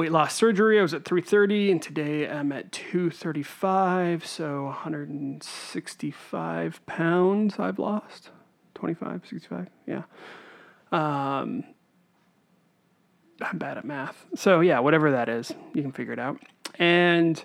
Weight 0.00 0.12
loss 0.12 0.34
surgery, 0.34 0.78
I 0.78 0.82
was 0.82 0.94
at 0.94 1.04
330, 1.04 1.72
and 1.72 1.82
today 1.82 2.26
I'm 2.26 2.50
at 2.52 2.72
235. 2.72 4.24
So 4.24 4.64
165 4.64 6.86
pounds 6.86 7.58
I've 7.58 7.78
lost. 7.78 8.30
25, 8.76 9.20
65, 9.28 9.68
yeah. 9.86 10.04
Um, 10.90 11.64
I'm 13.42 13.58
bad 13.58 13.76
at 13.76 13.84
math. 13.84 14.24
So 14.34 14.60
yeah, 14.60 14.78
whatever 14.78 15.10
that 15.10 15.28
is, 15.28 15.52
you 15.74 15.82
can 15.82 15.92
figure 15.92 16.14
it 16.14 16.18
out. 16.18 16.40
And 16.78 17.44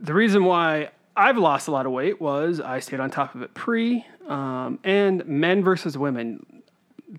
the 0.00 0.14
reason 0.14 0.44
why 0.44 0.90
I've 1.16 1.38
lost 1.38 1.68
a 1.68 1.70
lot 1.70 1.86
of 1.86 1.92
weight 1.92 2.20
was 2.20 2.58
I 2.58 2.80
stayed 2.80 2.98
on 2.98 3.08
top 3.08 3.36
of 3.36 3.42
it 3.42 3.54
pre, 3.54 4.04
um, 4.26 4.80
and 4.82 5.24
men 5.26 5.62
versus 5.62 5.96
women. 5.96 6.64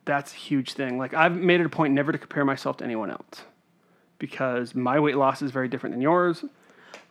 That's 0.04 0.34
a 0.34 0.36
huge 0.36 0.74
thing. 0.74 0.98
Like 0.98 1.14
I've 1.14 1.38
made 1.38 1.62
it 1.62 1.66
a 1.66 1.70
point 1.70 1.94
never 1.94 2.12
to 2.12 2.18
compare 2.18 2.44
myself 2.44 2.76
to 2.80 2.84
anyone 2.84 3.10
else 3.10 3.46
because 4.20 4.76
my 4.76 5.00
weight 5.00 5.18
loss 5.18 5.42
is 5.42 5.52
very 5.52 5.68
different 5.68 5.94
than 5.94 6.02
yours. 6.02 6.44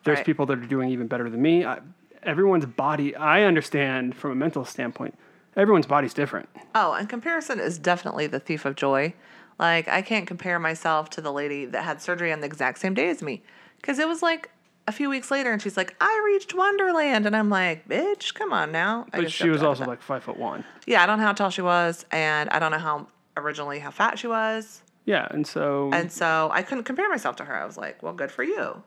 There's 0.05 0.19
Right. 0.19 0.27
people 0.27 0.47
that 0.47 0.59
are 0.59 0.67
doing 0.67 0.91
even 0.91 1.07
better 1.07 1.29
than 1.31 1.41
me. 1.43 1.65
I, 1.65 1.81
everyone's 2.23 2.67
body, 2.67 3.15
I 3.17 3.43
understand 3.45 4.15
from 4.17 4.31
a 4.33 4.35
mental 4.35 4.65
standpoint, 4.65 5.17
everyone's 5.57 5.87
body's 5.87 6.15
different. 6.15 6.49
oh 6.75 6.93
and 6.95 7.09
comparison 7.09 7.61
is 7.61 7.79
definitely 7.79 8.27
the 8.27 8.41
thief 8.41 8.65
of 8.65 8.75
joy 8.75 9.13
like 9.59 9.87
i 9.87 10.01
can't 10.01 10.27
compare 10.27 10.59
myself 10.59 11.11
to 11.11 11.21
the 11.21 11.31
lady 11.31 11.67
that 11.67 11.85
had 11.85 12.01
surgery 12.01 12.33
on 12.33 12.41
the 12.41 12.47
exact 12.47 12.79
same 12.79 12.95
day 12.95 13.11
as 13.11 13.21
me 13.21 13.43
because 13.77 13.99
it 13.99 14.09
was 14.09 14.23
like 14.23 14.49
a 14.89 14.93
few 14.93 15.11
weeks 15.11 15.31
later 15.31 15.53
and 15.53 15.61
she's 15.61 15.77
like 15.77 15.95
i 16.01 16.23
reached 16.25 16.55
onederland 16.57 17.27
and 17.27 17.37
i'm 17.37 17.51
like 17.51 17.87
bitch 17.87 18.33
come 18.33 18.51
on 18.51 18.73
now 18.73 19.05
I 19.13 19.19
But 19.21 19.31
she 19.31 19.51
was 19.51 19.63
also 19.63 19.85
like 19.85 20.01
five 20.01 20.25
foot 20.25 20.39
one. 20.39 20.65
Yeah, 20.87 21.03
I 21.03 21.07
don't 21.07 21.19
know 21.19 21.25
how 21.27 21.35
tall 21.35 21.51
she 21.51 21.61
was, 21.63 22.07
and 22.11 22.49
I 22.49 22.59
don't 22.59 22.71
know 22.73 22.79
how 22.79 23.07
originally 23.37 23.79
how 23.79 23.91
fat 23.91 24.19
she 24.19 24.27
was, 24.27 24.82
Yeah, 25.05 25.27
and 25.31 25.47
so 25.47 25.91
and 25.93 26.11
so 26.13 26.51
I 26.53 26.63
couldn't 26.63 26.85
compare 26.85 27.09
myself 27.09 27.37
to 27.37 27.45
her. 27.45 27.55
I 27.57 27.65
was 27.65 27.77
like, 27.77 28.03
well, 28.03 28.13
good 28.13 28.31
for 28.31 28.43
you. 28.45 28.83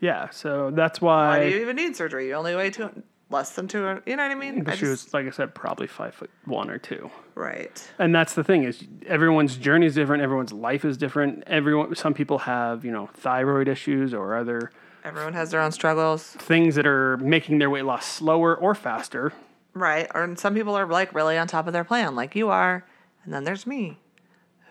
yeah, 0.00 0.30
so 0.30 0.70
that's 0.72 1.00
Why 1.00 1.28
why 1.38 1.44
do 1.44 1.50
you 1.50 1.60
even 1.62 1.76
need 1.76 1.94
surgery? 1.96 2.28
You 2.28 2.34
only 2.34 2.56
weigh 2.56 2.70
two, 2.70 2.90
less 3.30 3.50
than 3.50 3.68
two. 3.68 3.78
You 4.04 4.16
know 4.16 4.22
what 4.24 4.32
I 4.32 4.34
mean? 4.34 4.64
But 4.64 4.72
I 4.72 4.76
she 4.76 4.86
just- 4.86 5.06
was, 5.06 5.14
like 5.14 5.26
I 5.26 5.30
said, 5.30 5.54
probably 5.54 5.86
five 5.86 6.14
foot 6.14 6.30
one 6.46 6.68
or 6.68 6.78
two. 6.78 7.10
right. 7.36 7.88
And 8.00 8.12
that's 8.14 8.34
the 8.34 8.42
thing 8.42 8.64
is 8.64 8.82
everyone's 9.06 9.56
journey 9.56 9.86
is 9.86 9.94
different. 9.94 10.22
Everyone's 10.22 10.52
life 10.52 10.84
is 10.84 10.96
different. 10.96 11.44
Everyone, 11.46 11.94
some 11.94 12.12
people 12.14 12.38
have, 12.38 12.84
you 12.84 12.90
know, 12.90 13.08
thyroid 13.14 13.68
issues 13.68 14.12
or 14.12 14.34
other 14.36 14.72
Everyone 15.04 15.32
has 15.32 15.50
their 15.50 15.60
own 15.60 15.72
struggles. 15.72 16.24
things 16.24 16.74
that 16.76 16.86
are 16.86 17.16
making 17.18 17.58
their 17.58 17.70
weight 17.70 17.84
loss 17.84 18.04
slower 18.06 18.54
or 18.56 18.72
faster. 18.74 19.32
Right. 19.74 20.08
Or 20.14 20.22
and 20.24 20.38
some 20.38 20.54
people 20.54 20.74
are 20.76 20.86
like 20.86 21.14
really 21.14 21.38
on 21.38 21.46
top 21.48 21.66
of 21.68 21.72
their 21.72 21.82
plan, 21.84 22.14
like 22.16 22.34
you 22.36 22.50
are. 22.50 22.84
And 23.24 23.32
then 23.32 23.44
there's 23.44 23.66
me, 23.66 23.98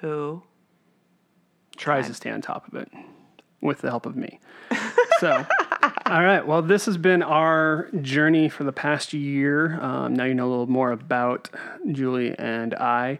who 0.01 0.43
tries 1.81 2.07
to 2.07 2.13
stay 2.13 2.29
on 2.29 2.41
top 2.41 2.67
of 2.67 2.75
it 2.75 2.89
with 3.59 3.81
the 3.81 3.89
help 3.89 4.05
of 4.05 4.15
me. 4.15 4.39
so, 5.19 5.45
all 6.05 6.23
right. 6.23 6.45
Well, 6.45 6.61
this 6.61 6.85
has 6.85 6.97
been 6.97 7.23
our 7.23 7.89
journey 8.01 8.49
for 8.49 8.63
the 8.63 8.71
past 8.71 9.13
year. 9.13 9.81
Um, 9.81 10.13
now 10.13 10.25
you 10.25 10.33
know 10.33 10.47
a 10.47 10.51
little 10.51 10.69
more 10.69 10.91
about 10.91 11.49
Julie 11.91 12.37
and 12.37 12.73
I. 12.75 13.19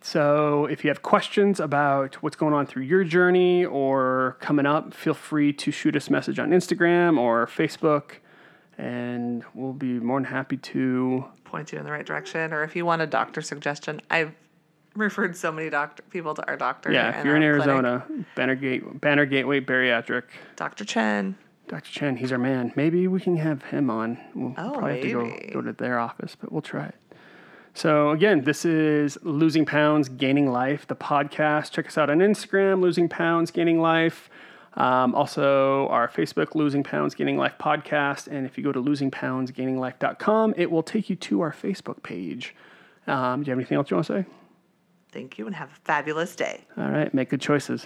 So, 0.00 0.66
if 0.66 0.84
you 0.84 0.90
have 0.90 1.02
questions 1.02 1.60
about 1.60 2.16
what's 2.22 2.36
going 2.36 2.52
on 2.52 2.66
through 2.66 2.82
your 2.82 3.04
journey 3.04 3.64
or 3.64 4.36
coming 4.38 4.66
up, 4.66 4.92
feel 4.92 5.14
free 5.14 5.52
to 5.54 5.70
shoot 5.70 5.96
us 5.96 6.08
a 6.08 6.12
message 6.12 6.38
on 6.38 6.50
Instagram 6.50 7.18
or 7.18 7.46
Facebook, 7.46 8.16
and 8.76 9.44
we'll 9.54 9.72
be 9.72 9.98
more 9.98 10.20
than 10.20 10.30
happy 10.30 10.58
to. 10.58 11.24
point 11.44 11.72
you 11.72 11.78
in 11.78 11.86
the 11.86 11.90
right 11.90 12.04
direction. 12.04 12.52
Or 12.52 12.62
if 12.64 12.76
you 12.76 12.84
want 12.84 13.00
a 13.00 13.06
doctor 13.06 13.40
suggestion, 13.40 14.02
I've 14.10 14.34
referred 14.94 15.36
so 15.36 15.50
many 15.52 15.70
doctor 15.70 16.02
people 16.10 16.34
to 16.34 16.46
our 16.46 16.56
doctor. 16.56 16.92
Yeah, 16.92 17.18
if 17.18 17.24
you're 17.24 17.36
in 17.36 17.42
clinic. 17.42 17.66
Arizona, 17.66 18.06
Banner 18.34 18.54
Gate, 18.54 19.00
Banner 19.00 19.26
Gateway 19.26 19.60
Bariatric, 19.60 20.24
Dr. 20.56 20.84
Chen. 20.84 21.36
Dr. 21.66 21.90
Chen, 21.90 22.16
he's 22.16 22.30
our 22.30 22.38
man. 22.38 22.72
Maybe 22.76 23.08
we 23.08 23.20
can 23.20 23.36
have 23.38 23.62
him 23.64 23.88
on. 23.90 24.18
We'll 24.34 24.54
Oh, 24.58 24.72
probably 24.72 24.92
have 24.94 25.02
to 25.02 25.10
go, 25.12 25.52
go 25.54 25.62
to 25.62 25.72
their 25.72 25.98
office, 25.98 26.36
but 26.38 26.52
we'll 26.52 26.60
try 26.62 26.86
it. 26.86 26.94
So, 27.72 28.10
again, 28.10 28.42
this 28.44 28.64
is 28.64 29.18
Losing 29.22 29.64
Pounds, 29.66 30.08
Gaining 30.08 30.50
Life, 30.52 30.86
the 30.86 30.94
podcast. 30.94 31.72
Check 31.72 31.86
us 31.88 31.98
out 31.98 32.10
on 32.10 32.18
Instagram, 32.18 32.80
Losing 32.82 33.08
Pounds, 33.08 33.50
Gaining 33.50 33.80
Life. 33.80 34.28
Um, 34.74 35.14
also, 35.14 35.88
our 35.88 36.06
Facebook, 36.06 36.54
Losing 36.54 36.82
Pounds, 36.84 37.14
Gaining 37.14 37.36
Life 37.38 37.54
podcast. 37.58 38.28
And 38.28 38.44
if 38.46 38.58
you 38.58 38.62
go 38.62 38.70
to 38.70 38.80
losingpoundsgaininglife.com, 38.82 40.54
it 40.56 40.70
will 40.70 40.82
take 40.82 41.08
you 41.10 41.16
to 41.16 41.40
our 41.40 41.52
Facebook 41.52 42.02
page. 42.02 42.54
Um, 43.06 43.42
do 43.42 43.48
you 43.48 43.50
have 43.52 43.58
anything 43.58 43.76
else 43.76 43.90
you 43.90 43.96
want 43.96 44.06
to 44.06 44.22
say? 44.22 44.26
Thank 45.14 45.38
you 45.38 45.46
and 45.46 45.54
have 45.54 45.70
a 45.70 45.80
fabulous 45.84 46.34
day. 46.34 46.62
All 46.76 46.90
right, 46.90 47.14
make 47.14 47.30
good 47.30 47.40
choices. 47.40 47.84